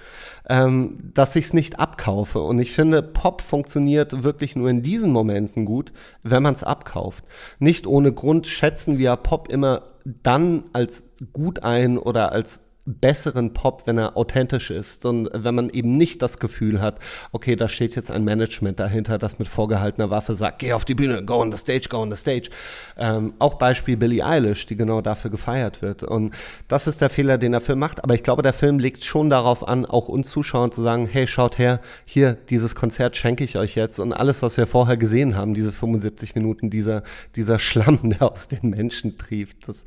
[0.49, 2.41] ähm, dass ich es nicht abkaufe.
[2.41, 7.25] Und ich finde, Pop funktioniert wirklich nur in diesen Momenten gut, wenn man es abkauft.
[7.59, 9.83] Nicht ohne Grund schätzen wir Pop immer
[10.23, 15.68] dann als gut ein oder als besseren Pop, wenn er authentisch ist und wenn man
[15.68, 16.98] eben nicht das Gefühl hat,
[17.33, 20.94] okay, da steht jetzt ein Management dahinter, das mit vorgehaltener Waffe sagt, geh auf die
[20.94, 22.51] Bühne, go on the stage, go on the stage.
[22.96, 26.03] Ähm, auch Beispiel Billie Eilish, die genau dafür gefeiert wird.
[26.03, 26.35] Und
[26.66, 28.03] das ist der Fehler, den der Film macht.
[28.03, 31.27] Aber ich glaube, der Film legt schon darauf an, auch uns Zuschauern zu sagen, hey,
[31.27, 33.98] schaut her, hier, dieses Konzert schenke ich euch jetzt.
[33.98, 37.03] Und alles, was wir vorher gesehen haben, diese 75 Minuten, dieser,
[37.37, 39.85] dieser Schlamm, der aus den Menschen trieft, das,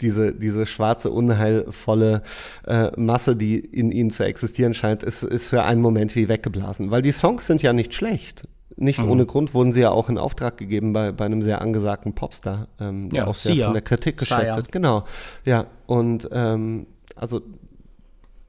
[0.00, 2.22] diese, diese schwarze, unheilvolle
[2.66, 6.90] äh, Masse, die in ihnen zu existieren scheint, ist, ist für einen Moment wie weggeblasen.
[6.90, 8.46] Weil die Songs sind ja nicht schlecht.
[8.76, 9.10] Nicht mhm.
[9.10, 12.68] ohne Grund wurden sie ja auch in Auftrag gegeben bei, bei einem sehr angesagten Popstar,
[12.80, 13.66] ähm, ja, auch sehr Sia.
[13.66, 14.72] von der Kritik geschätzt wird.
[14.72, 15.04] Genau.
[15.44, 17.42] Ja, und ähm, also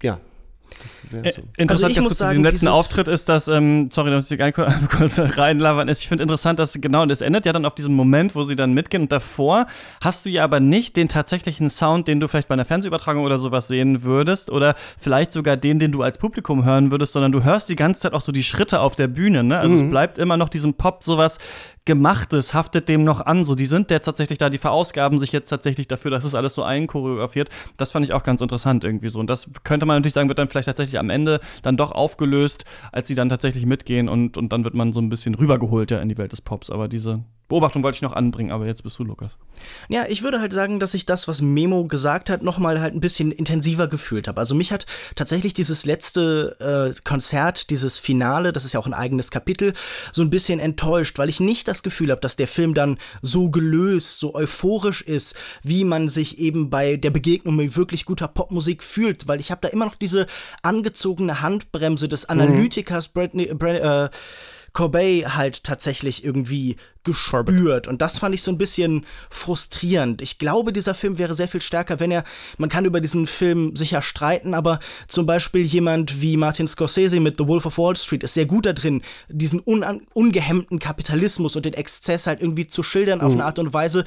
[0.01, 0.19] ja,
[0.87, 1.17] so.
[1.17, 4.17] Äh, interessant also ich muss sagen, zu diesem letzten Auftritt ist, dass, ähm, sorry, da
[4.17, 4.39] muss ich
[4.97, 7.93] kurz reinlabern, ist, ich finde interessant, dass genau, und es endet ja dann auf diesem
[7.93, 9.67] Moment, wo sie dann mitgehen und davor
[10.01, 13.39] hast du ja aber nicht den tatsächlichen Sound, den du vielleicht bei einer Fernsehübertragung oder
[13.39, 17.43] sowas sehen würdest oder vielleicht sogar den, den du als Publikum hören würdest, sondern du
[17.43, 19.59] hörst die ganze Zeit auch so die Schritte auf der Bühne, ne?
[19.59, 19.81] Also mhm.
[19.83, 21.37] es bleibt immer noch diesem Pop sowas
[21.85, 23.43] Gemachtes haftet dem noch an.
[23.45, 26.53] So, die sind der tatsächlich da, die verausgaben sich jetzt tatsächlich dafür, dass es alles
[26.53, 27.49] so einchoreografiert.
[27.77, 29.19] Das fand ich auch ganz interessant irgendwie so.
[29.19, 32.65] Und das könnte man natürlich sagen, wird dann vielleicht tatsächlich am Ende dann doch aufgelöst,
[32.91, 35.99] als sie dann tatsächlich mitgehen und, und dann wird man so ein bisschen rübergeholt ja
[35.99, 36.69] in die Welt des Pops.
[36.69, 39.33] Aber diese Beobachtung wollte ich noch anbringen, aber jetzt bist du, Lukas.
[39.89, 43.01] Ja, ich würde halt sagen, dass ich das, was Memo gesagt hat, nochmal halt ein
[43.01, 44.39] bisschen intensiver gefühlt habe.
[44.39, 44.85] Also mich hat
[45.15, 46.55] tatsächlich dieses letzte
[46.95, 49.73] äh, Konzert, dieses Finale, das ist ja auch ein eigenes Kapitel,
[50.13, 53.49] so ein bisschen enttäuscht, weil ich nicht das Gefühl habe, dass der Film dann so
[53.49, 58.81] gelöst, so euphorisch ist, wie man sich eben bei der Begegnung mit wirklich guter Popmusik
[58.81, 60.25] fühlt, weil ich habe da immer noch diese
[60.63, 62.29] angezogene Handbremse des mhm.
[62.29, 63.11] Analytikers mhm.
[63.13, 64.15] Bradley, Brad, äh,
[64.73, 67.87] Corbet halt tatsächlich irgendwie gespürt.
[67.87, 70.21] Und das fand ich so ein bisschen frustrierend.
[70.21, 72.23] Ich glaube, dieser Film wäre sehr viel stärker, wenn er,
[72.57, 77.37] man kann über diesen Film sicher streiten, aber zum Beispiel jemand wie Martin Scorsese mit
[77.37, 79.83] The Wolf of Wall Street ist sehr gut da drin, diesen un
[80.13, 83.25] ungehemmten Kapitalismus und den Exzess halt irgendwie zu schildern mhm.
[83.25, 84.05] auf eine Art und Weise.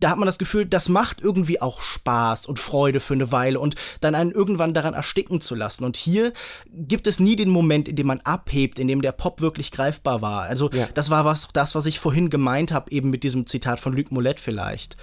[0.00, 3.58] Da hat man das Gefühl, das macht irgendwie auch Spaß und Freude für eine Weile
[3.58, 5.84] und dann einen irgendwann daran ersticken zu lassen.
[5.84, 6.32] Und hier
[6.72, 10.20] gibt es nie den Moment, in dem man abhebt, in dem der Pop wirklich greifbar
[10.20, 10.42] war.
[10.42, 10.88] Also ja.
[10.94, 14.10] das war was, das, was ich vorhin gemeint habe, eben mit diesem Zitat von Luc
[14.10, 14.96] Moulette vielleicht.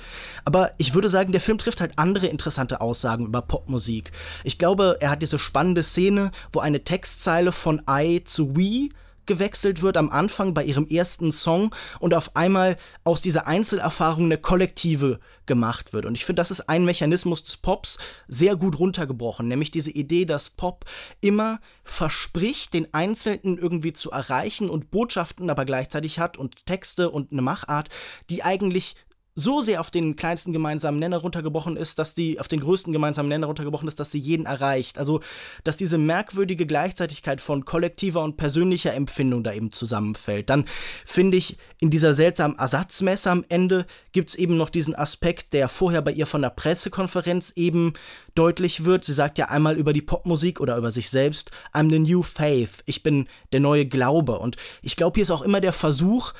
[0.44, 4.12] Aber ich würde sagen, der Film trifft halt andere interessante Aussagen über Popmusik.
[4.44, 8.90] Ich glaube, er hat diese spannende Szene, wo eine Textzeile von I zu We
[9.26, 14.38] gewechselt wird am Anfang bei ihrem ersten Song und auf einmal aus dieser Einzelerfahrung eine
[14.38, 16.06] kollektive gemacht wird.
[16.06, 20.26] Und ich finde, das ist ein Mechanismus des Pops sehr gut runtergebrochen, nämlich diese Idee,
[20.26, 20.86] dass Pop
[21.20, 27.32] immer verspricht, den Einzelnen irgendwie zu erreichen und Botschaften aber gleichzeitig hat und Texte und
[27.32, 27.90] eine Machart,
[28.30, 28.96] die eigentlich
[29.36, 33.30] so sehr auf den kleinsten gemeinsamen Nenner runtergebrochen ist, dass die auf den größten gemeinsamen
[33.30, 34.98] Nenner runtergebrochen ist, dass sie jeden erreicht.
[34.98, 35.22] Also,
[35.64, 40.50] dass diese merkwürdige Gleichzeitigkeit von kollektiver und persönlicher Empfindung da eben zusammenfällt.
[40.50, 40.66] Dann
[41.06, 45.70] finde ich, in dieser seltsamen Ersatzmesse am Ende gibt es eben noch diesen Aspekt, der
[45.70, 47.94] vorher bei ihr von der Pressekonferenz eben
[48.36, 49.06] deutlich wird.
[49.06, 52.84] Sie sagt ja einmal über die Popmusik oder über sich selbst, I'm the new faith.
[52.86, 54.40] Ich bin der neue Glaube.
[54.40, 56.34] Und ich glaube, hier ist auch immer der Versuch,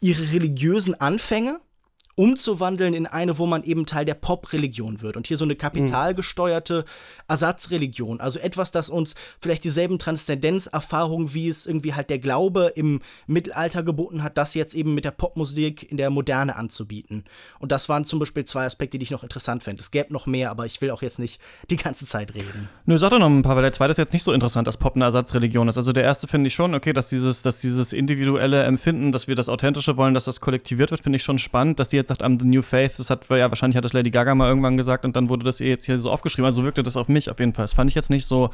[0.00, 1.60] ihre religiösen Anfänge,
[2.18, 5.16] umzuwandeln in eine, wo man eben Teil der Pop-Religion wird.
[5.16, 6.84] Und hier so eine kapitalgesteuerte
[7.28, 8.20] Ersatzreligion.
[8.20, 13.84] Also etwas, das uns vielleicht dieselben Transzendenzerfahrungen, wie es irgendwie halt der Glaube im Mittelalter
[13.84, 17.22] geboten hat, das jetzt eben mit der Popmusik in der Moderne anzubieten.
[17.60, 19.80] Und das waren zum Beispiel zwei Aspekte, die ich noch interessant fände.
[19.80, 22.68] Es gäbe noch mehr, aber ich will auch jetzt nicht die ganze Zeit reden.
[22.84, 24.76] Nö, sag doch noch ein paar, weil der zweite ist jetzt nicht so interessant, dass
[24.76, 25.76] Pop eine Ersatzreligion ist.
[25.76, 29.36] Also der erste finde ich schon, okay, dass dieses, dass dieses individuelle Empfinden, dass wir
[29.36, 32.18] das Authentische wollen, dass das kollektiviert wird, finde ich schon spannend, dass die jetzt jetzt
[32.18, 34.76] sagt, I'm the new faith, das hat, ja, wahrscheinlich hat das Lady Gaga mal irgendwann
[34.76, 36.46] gesagt und dann wurde das jetzt hier so aufgeschrieben.
[36.46, 37.64] Also wirkte das auf mich auf jeden Fall.
[37.64, 38.50] Das fand ich jetzt nicht so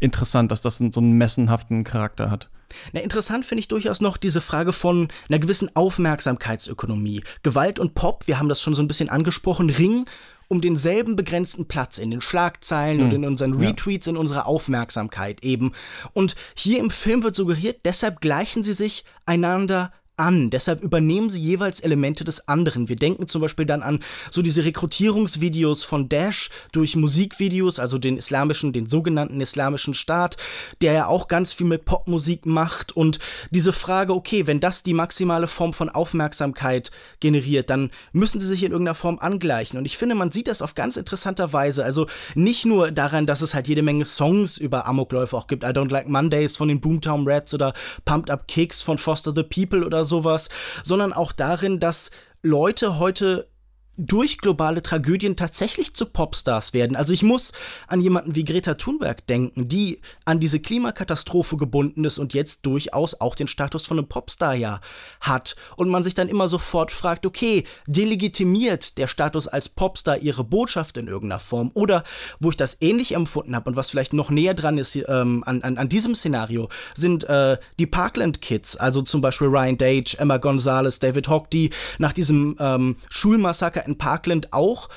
[0.00, 2.48] interessant, dass das so einen messenhaften Charakter hat.
[2.92, 7.22] Na, interessant finde ich durchaus noch diese Frage von einer gewissen Aufmerksamkeitsökonomie.
[7.42, 10.06] Gewalt und Pop, wir haben das schon so ein bisschen angesprochen, ringen
[10.48, 13.04] um denselben begrenzten Platz in den Schlagzeilen mhm.
[13.04, 14.10] und in unseren Retweets, ja.
[14.10, 15.72] in unserer Aufmerksamkeit eben.
[16.12, 20.50] Und hier im Film wird suggeriert, deshalb gleichen sie sich einander an.
[20.50, 22.88] Deshalb übernehmen sie jeweils Elemente des anderen.
[22.88, 24.00] Wir denken zum Beispiel dann an
[24.30, 30.36] so diese Rekrutierungsvideos von Dash durch Musikvideos, also den islamischen, den sogenannten islamischen Staat,
[30.80, 33.18] der ja auch ganz viel mit Popmusik macht und
[33.50, 38.62] diese Frage, okay, wenn das die maximale Form von Aufmerksamkeit generiert, dann müssen sie sich
[38.62, 39.78] in irgendeiner Form angleichen.
[39.78, 41.84] Und ich finde, man sieht das auf ganz interessanter Weise.
[41.84, 45.64] Also nicht nur daran, dass es halt jede Menge Songs über Amokläufe auch gibt.
[45.64, 47.74] I Don't Like Mondays von den Boomtown Rats oder
[48.04, 50.48] Pumped Up Kicks von Foster the People oder sowas,
[50.82, 52.10] sondern auch darin, dass
[52.42, 53.48] Leute heute
[53.96, 56.96] durch globale Tragödien tatsächlich zu Popstars werden.
[56.96, 57.52] Also ich muss
[57.86, 63.20] an jemanden wie Greta Thunberg denken, die an diese Klimakatastrophe gebunden ist und jetzt durchaus
[63.20, 64.80] auch den Status von einem Popstar ja
[65.20, 65.54] hat.
[65.76, 70.96] Und man sich dann immer sofort fragt, okay, delegitimiert der Status als Popstar ihre Botschaft
[70.96, 71.70] in irgendeiner Form?
[71.74, 72.04] Oder
[72.40, 75.62] wo ich das ähnlich empfunden habe und was vielleicht noch näher dran ist ähm, an,
[75.62, 80.38] an, an diesem Szenario, sind äh, die Parkland Kids, also zum Beispiel Ryan Dage, Emma
[80.38, 84.88] Gonzalez, David Hawk, die nach diesem ähm, Schulmassaker in Parkland auch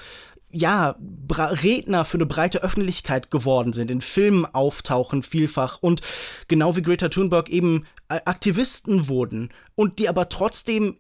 [0.50, 0.96] ja,
[1.30, 6.02] Redner für eine breite Öffentlichkeit geworden sind, in Filmen auftauchen vielfach und
[6.48, 10.98] genau wie Greta Thunberg eben äh, Aktivisten wurden und die aber trotzdem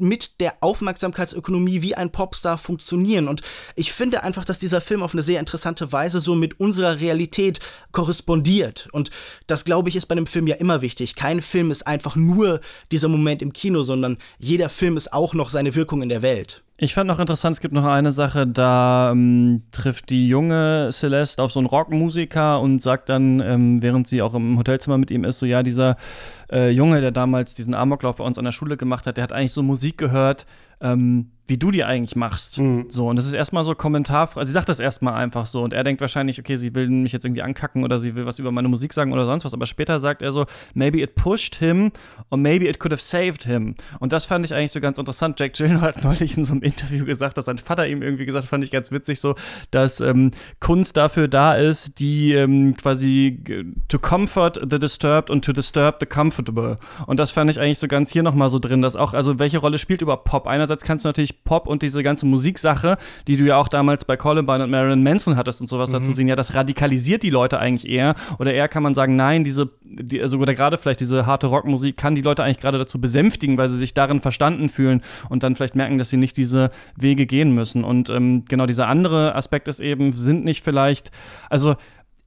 [0.00, 3.26] mit der Aufmerksamkeitsökonomie wie ein Popstar funktionieren.
[3.26, 3.42] Und
[3.74, 7.60] ich finde einfach, dass dieser Film auf eine sehr interessante Weise so mit unserer Realität
[7.90, 8.88] korrespondiert.
[8.92, 9.10] Und
[9.46, 11.16] das, glaube ich, ist bei einem Film ja immer wichtig.
[11.16, 12.60] Kein Film ist einfach nur
[12.92, 16.62] dieser Moment im Kino, sondern jeder Film ist auch noch seine Wirkung in der Welt.
[16.80, 21.42] Ich fand noch interessant, es gibt noch eine Sache, da ähm, trifft die junge Celeste
[21.42, 25.24] auf so einen Rockmusiker und sagt dann, ähm, während sie auch im Hotelzimmer mit ihm
[25.24, 25.96] ist, so ja, dieser
[26.52, 29.32] äh, Junge, der damals diesen Amoklauf bei uns an der Schule gemacht hat, der hat
[29.32, 30.46] eigentlich so Musik gehört,
[30.80, 32.58] ähm, wie du die eigentlich machst.
[32.58, 32.86] Mhm.
[32.90, 35.72] So, und das ist erstmal so Kommentar, also sie sagt das erstmal einfach so und
[35.72, 38.52] er denkt wahrscheinlich, okay, sie will mich jetzt irgendwie ankacken oder sie will was über
[38.52, 41.90] meine Musik sagen oder sonst was, aber später sagt er so, maybe it pushed him
[42.30, 43.74] or maybe it could have saved him.
[43.98, 45.40] Und das fand ich eigentlich so ganz interessant.
[45.40, 48.44] Jack Gyllenhaal hat neulich in so einem Interview gesagt, dass sein Vater ihm irgendwie gesagt
[48.44, 49.34] hat, fand ich ganz witzig so,
[49.70, 53.40] dass ähm, Kunst dafür da ist, die ähm, quasi
[53.88, 56.76] to comfort the disturbed und to disturb the comfortable.
[57.06, 59.58] Und das fand ich eigentlich so ganz hier nochmal so drin, dass auch, also welche
[59.58, 60.46] Rolle spielt über Pop?
[60.46, 64.16] Einerseits kannst du natürlich Pop und diese ganze Musiksache, die du ja auch damals bei
[64.16, 65.94] Columbine und Marilyn Manson hattest und sowas mhm.
[65.94, 68.14] dazu sehen, ja, das radikalisiert die Leute eigentlich eher.
[68.38, 71.96] Oder eher kann man sagen, nein, diese, die, also oder gerade vielleicht diese harte Rockmusik
[71.96, 75.56] kann die Leute eigentlich gerade dazu besänftigen, weil sie sich darin verstanden fühlen und dann
[75.56, 77.84] vielleicht merken, dass sie nicht diese Wege gehen müssen.
[77.84, 81.10] Und ähm, genau dieser andere Aspekt ist eben, sind nicht vielleicht,
[81.48, 81.76] also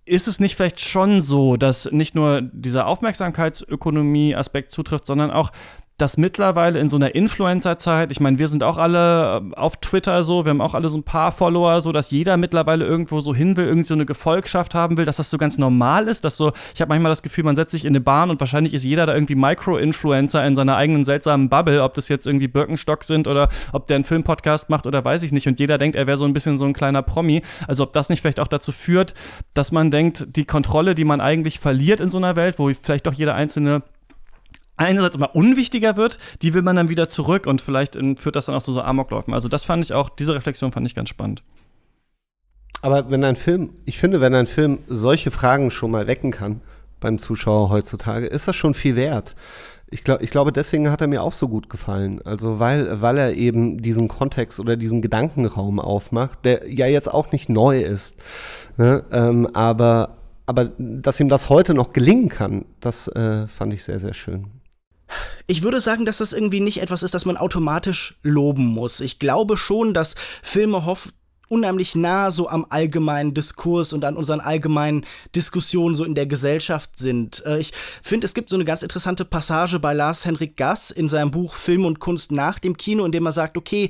[0.05, 5.51] ist es nicht vielleicht schon so, dass nicht nur dieser Aufmerksamkeitsökonomie-Aspekt zutrifft, sondern auch
[6.01, 10.23] dass mittlerweile in so einer Influencer-Zeit, ich meine, wir sind auch alle äh, auf Twitter
[10.23, 13.35] so, wir haben auch alle so ein paar Follower, so dass jeder mittlerweile irgendwo so
[13.35, 16.37] hin will, irgendwie so eine Gefolgschaft haben will, dass das so ganz normal ist, dass
[16.37, 18.83] so, ich habe manchmal das Gefühl, man setzt sich in eine Bahn und wahrscheinlich ist
[18.83, 23.27] jeder da irgendwie Micro-Influencer in seiner eigenen seltsamen Bubble, ob das jetzt irgendwie Birkenstock sind
[23.27, 25.47] oder ob der einen Filmpodcast macht oder weiß ich nicht.
[25.47, 28.09] Und jeder denkt, er wäre so ein bisschen so ein kleiner Promi, also ob das
[28.09, 29.13] nicht vielleicht auch dazu führt,
[29.53, 33.05] dass man denkt, die Kontrolle, die man eigentlich verliert in so einer Welt, wo vielleicht
[33.05, 33.83] doch jeder einzelne
[34.85, 38.55] einerseits immer unwichtiger wird, die will man dann wieder zurück und vielleicht führt das dann
[38.55, 39.33] auch zu so Amokläufen.
[39.33, 41.43] Also das fand ich auch, diese Reflexion fand ich ganz spannend.
[42.81, 46.61] Aber wenn ein Film, ich finde, wenn ein Film solche Fragen schon mal wecken kann
[46.99, 49.35] beim Zuschauer heutzutage, ist das schon viel wert.
[49.93, 52.21] Ich, glaub, ich glaube, deswegen hat er mir auch so gut gefallen.
[52.23, 57.31] Also, weil, weil er eben diesen Kontext oder diesen Gedankenraum aufmacht, der ja jetzt auch
[57.33, 58.17] nicht neu ist.
[58.77, 59.03] Ne?
[59.11, 60.15] Ähm, aber,
[60.45, 64.60] aber dass ihm das heute noch gelingen kann, das äh, fand ich sehr, sehr schön.
[65.47, 68.99] Ich würde sagen, dass das irgendwie nicht etwas ist, das man automatisch loben muss.
[68.99, 70.85] Ich glaube schon, dass Filme
[71.51, 76.97] unheimlich nah so am allgemeinen Diskurs und an unseren allgemeinen Diskussionen so in der Gesellschaft
[76.97, 77.43] sind.
[77.45, 81.09] Äh, ich finde, es gibt so eine ganz interessante Passage bei Lars Henrik Gass in
[81.09, 83.89] seinem Buch Film und Kunst nach dem Kino, in dem er sagt, okay,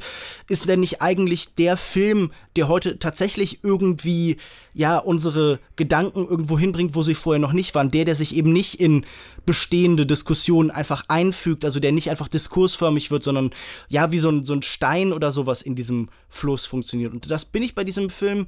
[0.50, 4.38] ist denn nicht eigentlich der Film, der heute tatsächlich irgendwie
[4.74, 8.54] ja unsere Gedanken irgendwo hinbringt, wo sie vorher noch nicht waren, der, der sich eben
[8.54, 9.06] nicht in
[9.46, 13.52] bestehende Diskussionen einfach einfügt, also der nicht einfach diskursförmig wird, sondern
[13.90, 17.14] ja, wie so ein, so ein Stein oder sowas in diesem Fluss funktioniert.
[17.14, 18.48] Und das bin ich bei diesem Film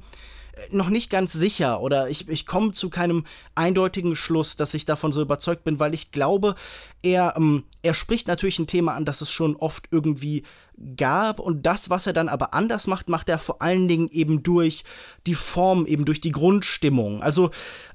[0.54, 4.84] äh, noch nicht ganz sicher oder ich, ich komme zu keinem eindeutigen Schluss, dass ich
[4.84, 6.54] davon so überzeugt bin, weil ich glaube,
[7.02, 10.44] er, ähm, er spricht natürlich ein Thema an, das es schon oft irgendwie
[10.96, 14.42] gab und das, was er dann aber anders macht, macht er vor allen Dingen eben
[14.42, 14.84] durch
[15.26, 17.22] die Form, eben durch die Grundstimmung.
[17.22, 17.50] Also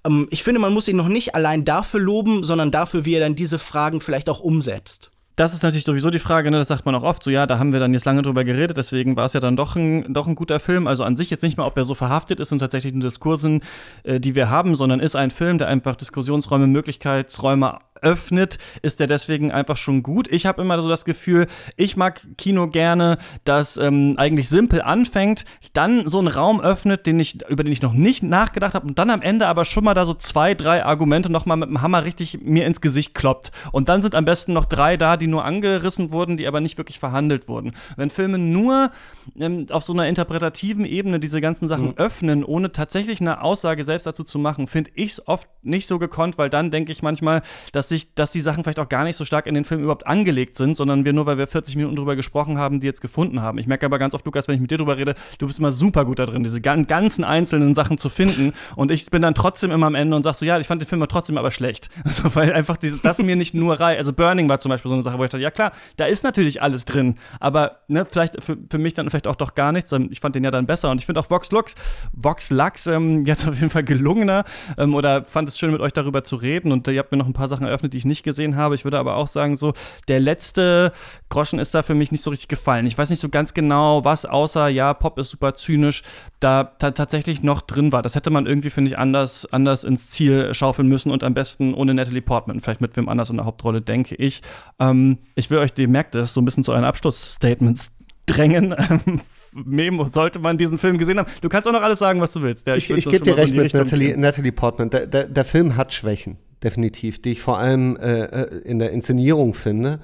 [0.05, 3.21] ähm, ich finde, man muss ihn noch nicht allein dafür loben, sondern dafür, wie er
[3.21, 6.57] dann diese Fragen vielleicht auch umsetzt das ist natürlich sowieso die Frage, ne?
[6.57, 8.75] das sagt man auch oft, so ja, da haben wir dann jetzt lange drüber geredet,
[8.75, 10.85] deswegen war es ja dann doch ein, doch ein guter Film.
[10.85, 13.61] Also an sich jetzt nicht mal, ob er so verhaftet ist in tatsächlichen Diskursen,
[14.03, 19.07] äh, die wir haben, sondern ist ein Film, der einfach Diskussionsräume, Möglichkeitsräume öffnet, ist der
[19.07, 20.27] deswegen einfach schon gut.
[20.31, 25.45] Ich habe immer so das Gefühl, ich mag Kino gerne, das ähm, eigentlich simpel anfängt,
[25.73, 28.99] dann so einen Raum öffnet, den ich, über den ich noch nicht nachgedacht habe und
[28.99, 31.81] dann am Ende aber schon mal da so zwei, drei Argumente noch mal mit dem
[31.81, 33.51] Hammer richtig mir ins Gesicht kloppt.
[33.71, 36.77] Und dann sind am besten noch drei da, die nur angerissen wurden, die aber nicht
[36.77, 37.73] wirklich verhandelt wurden.
[37.97, 38.91] Wenn Filme nur
[39.39, 41.97] ähm, auf so einer interpretativen Ebene diese ganzen Sachen mhm.
[41.97, 45.99] öffnen, ohne tatsächlich eine Aussage selbst dazu zu machen, finde ich es oft nicht so
[45.99, 49.15] gekonnt, weil dann denke ich manchmal, dass dass, dass die Sachen vielleicht auch gar nicht
[49.15, 51.95] so stark in den Film überhaupt angelegt sind, sondern wir nur, weil wir 40 Minuten
[51.95, 53.57] drüber gesprochen haben, die jetzt gefunden haben.
[53.57, 55.71] Ich merke aber ganz oft, Lukas, wenn ich mit dir drüber rede, du bist immer
[55.71, 58.53] super gut da drin, diese ganzen einzelnen Sachen zu finden.
[58.75, 60.87] Und ich bin dann trotzdem immer am Ende und sag so, ja, ich fand den
[60.87, 61.89] Film trotzdem aber schlecht.
[62.09, 63.99] Also, weil einfach diese, das mir nicht nur reicht.
[63.99, 66.23] Also Burning war zum Beispiel so eine Sache, wo ich dachte, ja klar, da ist
[66.23, 69.93] natürlich alles drin, aber ne, vielleicht für, für mich dann vielleicht auch doch gar nichts.
[70.09, 71.75] Ich fand den ja dann besser und ich finde auch Vox Lux,
[72.13, 74.43] Vox Lux ähm, jetzt auf jeden Fall gelungener
[74.77, 77.27] ähm, oder fand es schön mit euch darüber zu reden und ihr habt mir noch
[77.27, 78.75] ein paar Sachen eröffnet, die ich nicht gesehen habe.
[78.75, 79.73] Ich würde aber auch sagen, so
[80.07, 80.91] der letzte
[81.29, 82.85] Groschen ist da für mich nicht so richtig gefallen.
[82.85, 86.03] Ich weiß nicht so ganz genau, was außer ja, Pop ist super zynisch,
[86.39, 88.01] da tatsächlich noch drin war.
[88.01, 91.73] Das hätte man irgendwie, finde ich, anders, anders ins Ziel schaufeln müssen und am besten
[91.73, 94.41] ohne Natalie Portman, vielleicht mit wem anders in der Hauptrolle, denke ich.
[94.79, 97.91] Ähm, ich will euch, ihr merkt das, so ein bisschen zu euren Abschlussstatements
[98.25, 98.75] drängen.
[99.53, 101.29] Memo sollte man diesen Film gesehen haben.
[101.41, 102.67] Du kannst auch noch alles sagen, was du willst.
[102.67, 104.89] Ja, ich ich, ich gebe dir recht mit Natalie, Natalie, Portman.
[104.89, 108.91] Der, der, der, Film hat Schwächen, definitiv, die ich vor allem äh, äh in der
[108.91, 109.99] Inszenierung finde.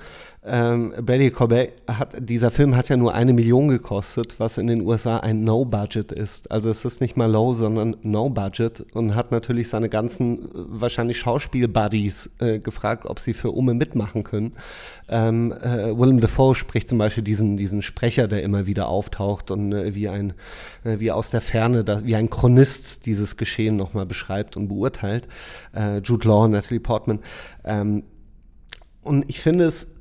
[0.48, 4.82] Ähm, Brady Corbett hat, dieser Film hat ja nur eine Million gekostet, was in den
[4.82, 6.52] USA ein No-Budget ist.
[6.52, 11.18] Also es ist nicht mal low, sondern No-Budget und hat natürlich seine ganzen äh, wahrscheinlich
[11.18, 14.54] Schauspiel-Buddies äh, gefragt, ob sie für Umme mitmachen können.
[15.10, 19.74] Ähm, äh, Willem Dafoe spricht zum Beispiel diesen, diesen Sprecher, der immer wieder auftaucht und
[19.74, 20.34] äh, wie ein,
[20.84, 25.28] äh, wie aus der Ferne, da, wie ein Chronist dieses Geschehen nochmal beschreibt und beurteilt.
[25.76, 27.20] Äh, Jude Law, Natalie Portman.
[27.64, 28.04] Ähm,
[29.02, 29.96] und ich finde es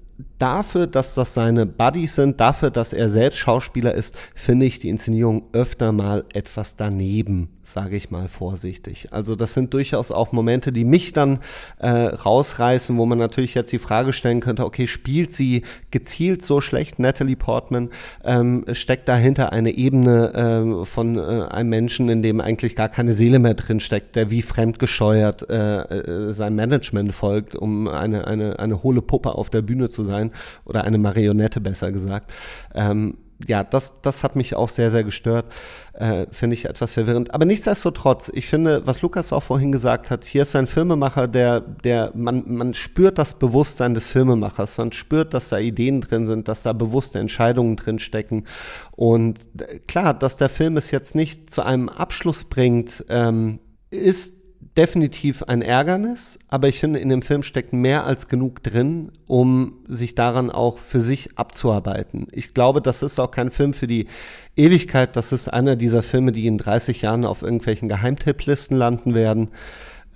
[0.45, 4.91] dafür, dass das seine Buddies sind, dafür, dass er selbst Schauspieler ist, finde ich die
[4.91, 9.09] Inszenierung öfter mal etwas daneben, sage ich mal vorsichtig.
[9.11, 11.39] Also das sind durchaus auch Momente, die mich dann
[11.79, 16.61] äh, rausreißen, wo man natürlich jetzt die Frage stellen könnte, okay, spielt sie gezielt so
[16.61, 17.89] schlecht, Natalie Portman?
[18.23, 23.15] Ähm, steckt dahinter eine Ebene äh, von äh, einem Menschen, in dem eigentlich gar keine
[23.15, 28.59] Seele mehr drin steckt, der wie fremdgescheuert äh, äh, sein Management folgt, um eine, eine,
[28.59, 30.33] eine hohle Puppe auf der Bühne zu sein
[30.65, 32.33] oder eine Marionette besser gesagt.
[32.75, 35.47] Ähm, ja, das, das hat mich auch sehr, sehr gestört.
[35.93, 37.35] Äh, finde ich etwas verwirrend.
[37.35, 41.61] Aber nichtsdestotrotz, ich finde, was Lukas auch vorhin gesagt hat, hier ist ein Filmemacher, der,
[41.61, 44.79] der, man, man spürt das Bewusstsein des Filmemachers.
[44.79, 48.45] Man spürt, dass da Ideen drin sind, dass da bewusste Entscheidungen drin stecken.
[48.93, 53.59] Und äh, klar, dass der Film es jetzt nicht zu einem Abschluss bringt, ähm,
[53.91, 54.44] ist
[54.77, 59.77] definitiv ein Ärgernis, aber ich finde, in dem Film steckt mehr als genug drin, um
[59.87, 62.27] sich daran auch für sich abzuarbeiten.
[62.33, 64.09] Ich glaube, das ist auch kein Film für die
[64.57, 65.15] Ewigkeit.
[65.15, 69.51] Das ist einer dieser Filme, die in 30 Jahren auf irgendwelchen Geheimtipplisten landen werden.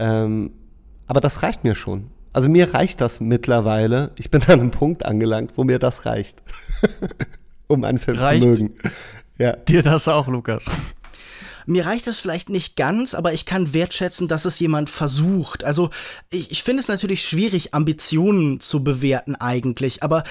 [0.00, 0.50] Ähm,
[1.06, 2.10] aber das reicht mir schon.
[2.32, 4.10] Also mir reicht das mittlerweile.
[4.16, 6.42] Ich bin an einem Punkt angelangt, wo mir das reicht,
[7.68, 8.74] um einen Film reicht zu mögen.
[9.38, 9.52] Ja.
[9.52, 10.66] Dir das auch, Lukas.
[11.68, 15.64] Mir reicht das vielleicht nicht ganz, aber ich kann wertschätzen, dass es jemand versucht.
[15.64, 15.90] Also
[16.30, 20.24] ich, ich finde es natürlich schwierig, Ambitionen zu bewerten eigentlich, aber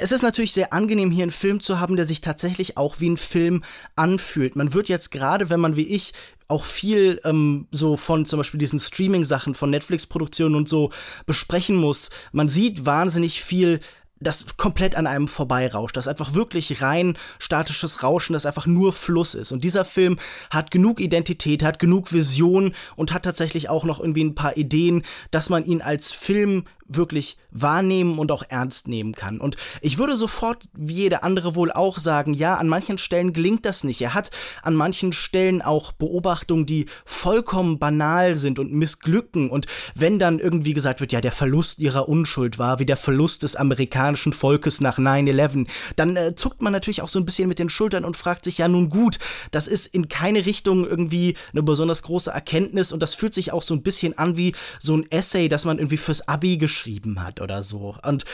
[0.00, 3.10] es ist natürlich sehr angenehm, hier einen Film zu haben, der sich tatsächlich auch wie
[3.10, 3.62] ein Film
[3.94, 4.56] anfühlt.
[4.56, 6.14] Man wird jetzt gerade, wenn man wie ich
[6.48, 10.90] auch viel ähm, so von zum Beispiel diesen Streaming-Sachen, von Netflix-Produktionen und so
[11.26, 12.10] besprechen muss.
[12.32, 13.80] Man sieht wahnsinnig viel
[14.22, 19.34] das komplett an einem vorbeirauscht, das einfach wirklich rein statisches Rauschen, das einfach nur Fluss
[19.34, 19.52] ist.
[19.52, 20.18] Und dieser Film
[20.50, 25.02] hat genug Identität, hat genug Vision und hat tatsächlich auch noch irgendwie ein paar Ideen,
[25.30, 26.64] dass man ihn als Film
[26.96, 29.40] wirklich wahrnehmen und auch ernst nehmen kann.
[29.40, 33.64] Und ich würde sofort, wie jeder andere wohl auch sagen, ja, an manchen Stellen gelingt
[33.64, 34.00] das nicht.
[34.00, 34.30] Er hat
[34.62, 39.50] an manchen Stellen auch Beobachtungen, die vollkommen banal sind und missglücken.
[39.50, 43.42] Und wenn dann irgendwie gesagt wird, ja, der Verlust ihrer Unschuld war wie der Verlust
[43.42, 47.58] des amerikanischen Volkes nach 9-11, dann äh, zuckt man natürlich auch so ein bisschen mit
[47.58, 49.18] den Schultern und fragt sich, ja, nun gut,
[49.50, 53.62] das ist in keine Richtung irgendwie eine besonders große Erkenntnis und das fühlt sich auch
[53.62, 57.22] so ein bisschen an wie so ein Essay, das man irgendwie fürs Abi geschrieben geschrieben
[57.22, 57.94] hat oder so.
[58.06, 58.24] Und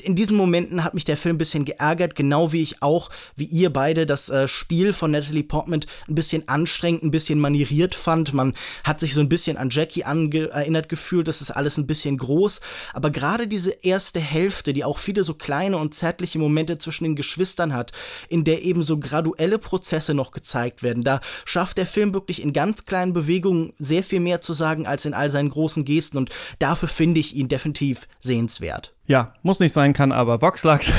[0.00, 3.44] in diesen Momenten hat mich der Film ein bisschen geärgert, genau wie ich auch, wie
[3.44, 8.32] ihr beide, das äh, Spiel von Natalie Portman ein bisschen anstrengend, ein bisschen manieriert fand.
[8.32, 8.54] Man
[8.84, 12.60] hat sich so ein bisschen an Jackie erinnert gefühlt, das ist alles ein bisschen groß.
[12.92, 17.16] Aber gerade diese erste Hälfte, die auch viele so kleine und zärtliche Momente zwischen den
[17.16, 17.92] Geschwistern hat,
[18.28, 22.52] in der eben so graduelle Prozesse noch gezeigt werden, da schafft der Film wirklich in
[22.52, 26.18] ganz kleinen Bewegungen sehr viel mehr zu sagen als in all seinen großen Gesten.
[26.18, 26.30] Und
[26.60, 28.92] dafür finde ich ihn definitiv definitiv sehenswert.
[29.06, 30.92] Ja, muss nicht sein, kann aber Voxlux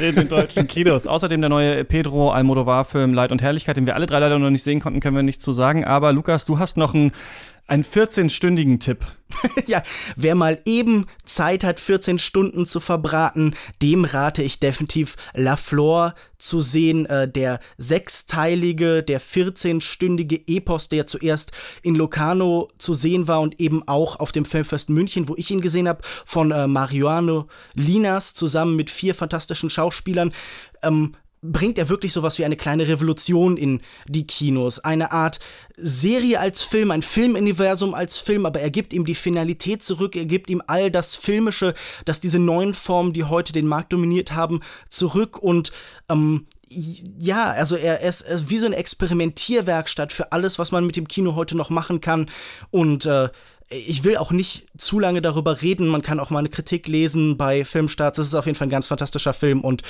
[0.00, 1.06] in den deutschen Kinos.
[1.06, 4.62] Außerdem der neue Pedro Almodovar-Film Leid und Herrlichkeit, den wir alle drei leider noch nicht
[4.62, 5.84] sehen konnten, können wir nicht zu sagen.
[5.84, 7.12] Aber Lukas, du hast noch einen,
[7.68, 9.06] einen 14-stündigen Tipp.
[9.66, 9.82] ja,
[10.16, 16.14] wer mal eben Zeit hat, 14 Stunden zu verbraten, dem rate ich definitiv La Flor
[16.38, 17.04] zu sehen.
[17.06, 21.52] Äh, der sechsteilige, der 14-stündige Epos, der zuerst
[21.82, 25.60] in Locarno zu sehen war und eben auch auf dem Filmfest München, wo ich ihn
[25.60, 30.32] gesehen habe, von äh, Mariano Linas zusammen mit vier fantastischen Schauspielern.
[30.82, 34.80] Ähm, bringt er wirklich sowas wie eine kleine Revolution in die Kinos.
[34.80, 35.38] Eine Art
[35.76, 40.24] Serie als Film, ein Filmuniversum als Film, aber er gibt ihm die Finalität zurück, er
[40.24, 41.74] gibt ihm all das Filmische,
[42.04, 45.72] das diese neuen Formen, die heute den Markt dominiert haben, zurück und
[46.08, 50.86] ähm, ja, also er ist, er ist wie so eine Experimentierwerkstatt für alles, was man
[50.86, 52.30] mit dem Kino heute noch machen kann
[52.70, 53.30] und äh,
[53.70, 55.88] ich will auch nicht zu lange darüber reden.
[55.88, 58.16] Man kann auch mal eine Kritik lesen bei Filmstarts.
[58.16, 59.82] Es ist auf jeden Fall ein ganz fantastischer Film und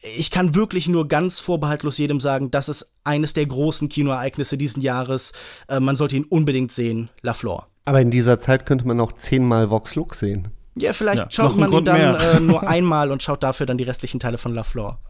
[0.00, 4.80] ich kann wirklich nur ganz vorbehaltlos jedem sagen, das ist eines der großen Kinoereignisse diesen
[4.80, 5.32] Jahres.
[5.68, 7.66] Äh, man sollte ihn unbedingt sehen, La Flor.
[7.84, 10.48] Aber in dieser Zeit könnte man auch zehnmal Vox Lux sehen.
[10.76, 13.84] Ja, vielleicht ja, schaut man ihn dann äh, nur einmal und schaut dafür dann die
[13.84, 15.00] restlichen Teile von La Flor.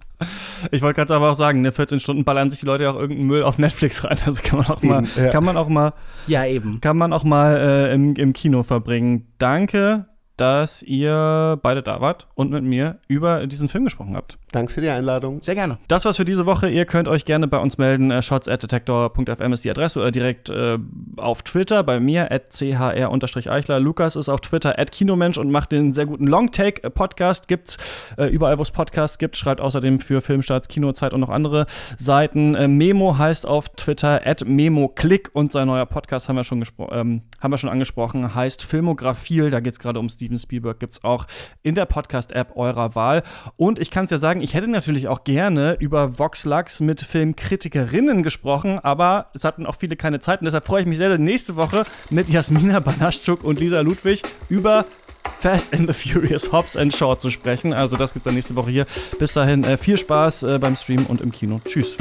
[0.72, 2.99] Ich wollte gerade aber auch sagen, ne, 14 Stunden ballern sich die Leute ja auch
[2.99, 4.18] irgendeinen Müll auf Netflix rein.
[4.24, 5.30] Also kann man auch mal, eben, ja.
[5.30, 5.93] kann man auch mal,
[6.26, 9.32] ja eben, kann man auch mal äh, im, im Kino verbringen.
[9.39, 10.07] Danke
[10.39, 14.39] dass ihr beide da wart und mit mir über diesen Film gesprochen habt.
[14.53, 15.43] Danke für die Einladung.
[15.43, 15.78] Sehr gerne.
[15.89, 16.70] Das war's für diese Woche.
[16.70, 18.11] Ihr könnt euch gerne bei uns melden.
[18.11, 20.78] Äh, shots at detector.fm ist die Adresse oder direkt äh,
[21.16, 23.80] auf Twitter bei mir at chr-eichler.
[23.80, 27.49] Lukas ist auf Twitter at Kinomensch und macht den sehr guten Longtake-Podcast.
[27.49, 27.76] Gibt's
[28.16, 29.36] äh, überall, wo es Podcasts gibt.
[29.36, 31.66] Schreibt außerdem für Filmstarts, Kinozeit und noch andere
[31.99, 32.55] Seiten.
[32.55, 37.22] Äh, Memo heißt auf Twitter at MemoClick und sein neuer Podcast haben wir schon, ähm,
[37.41, 39.51] haben wir schon angesprochen, heißt Filmographil.
[39.51, 41.26] Da geht's gerade um Steve Steven Spielberg gibt es auch
[41.62, 43.22] in der Podcast-App eurer Wahl.
[43.57, 48.22] Und ich kann es ja sagen, ich hätte natürlich auch gerne über Voxlux mit Filmkritikerinnen
[48.22, 50.41] gesprochen, aber es hatten auch viele keine Zeit.
[50.41, 54.85] Und deshalb freue ich mich sehr, nächste Woche mit Jasmina Banaschuk und Lisa Ludwig über
[55.41, 57.72] Fast and the Furious Hobbs and Shaw zu sprechen.
[57.72, 58.87] Also das gibt es dann nächste Woche hier.
[59.18, 61.61] Bis dahin äh, viel Spaß äh, beim Stream und im Kino.
[61.64, 61.97] Tschüss.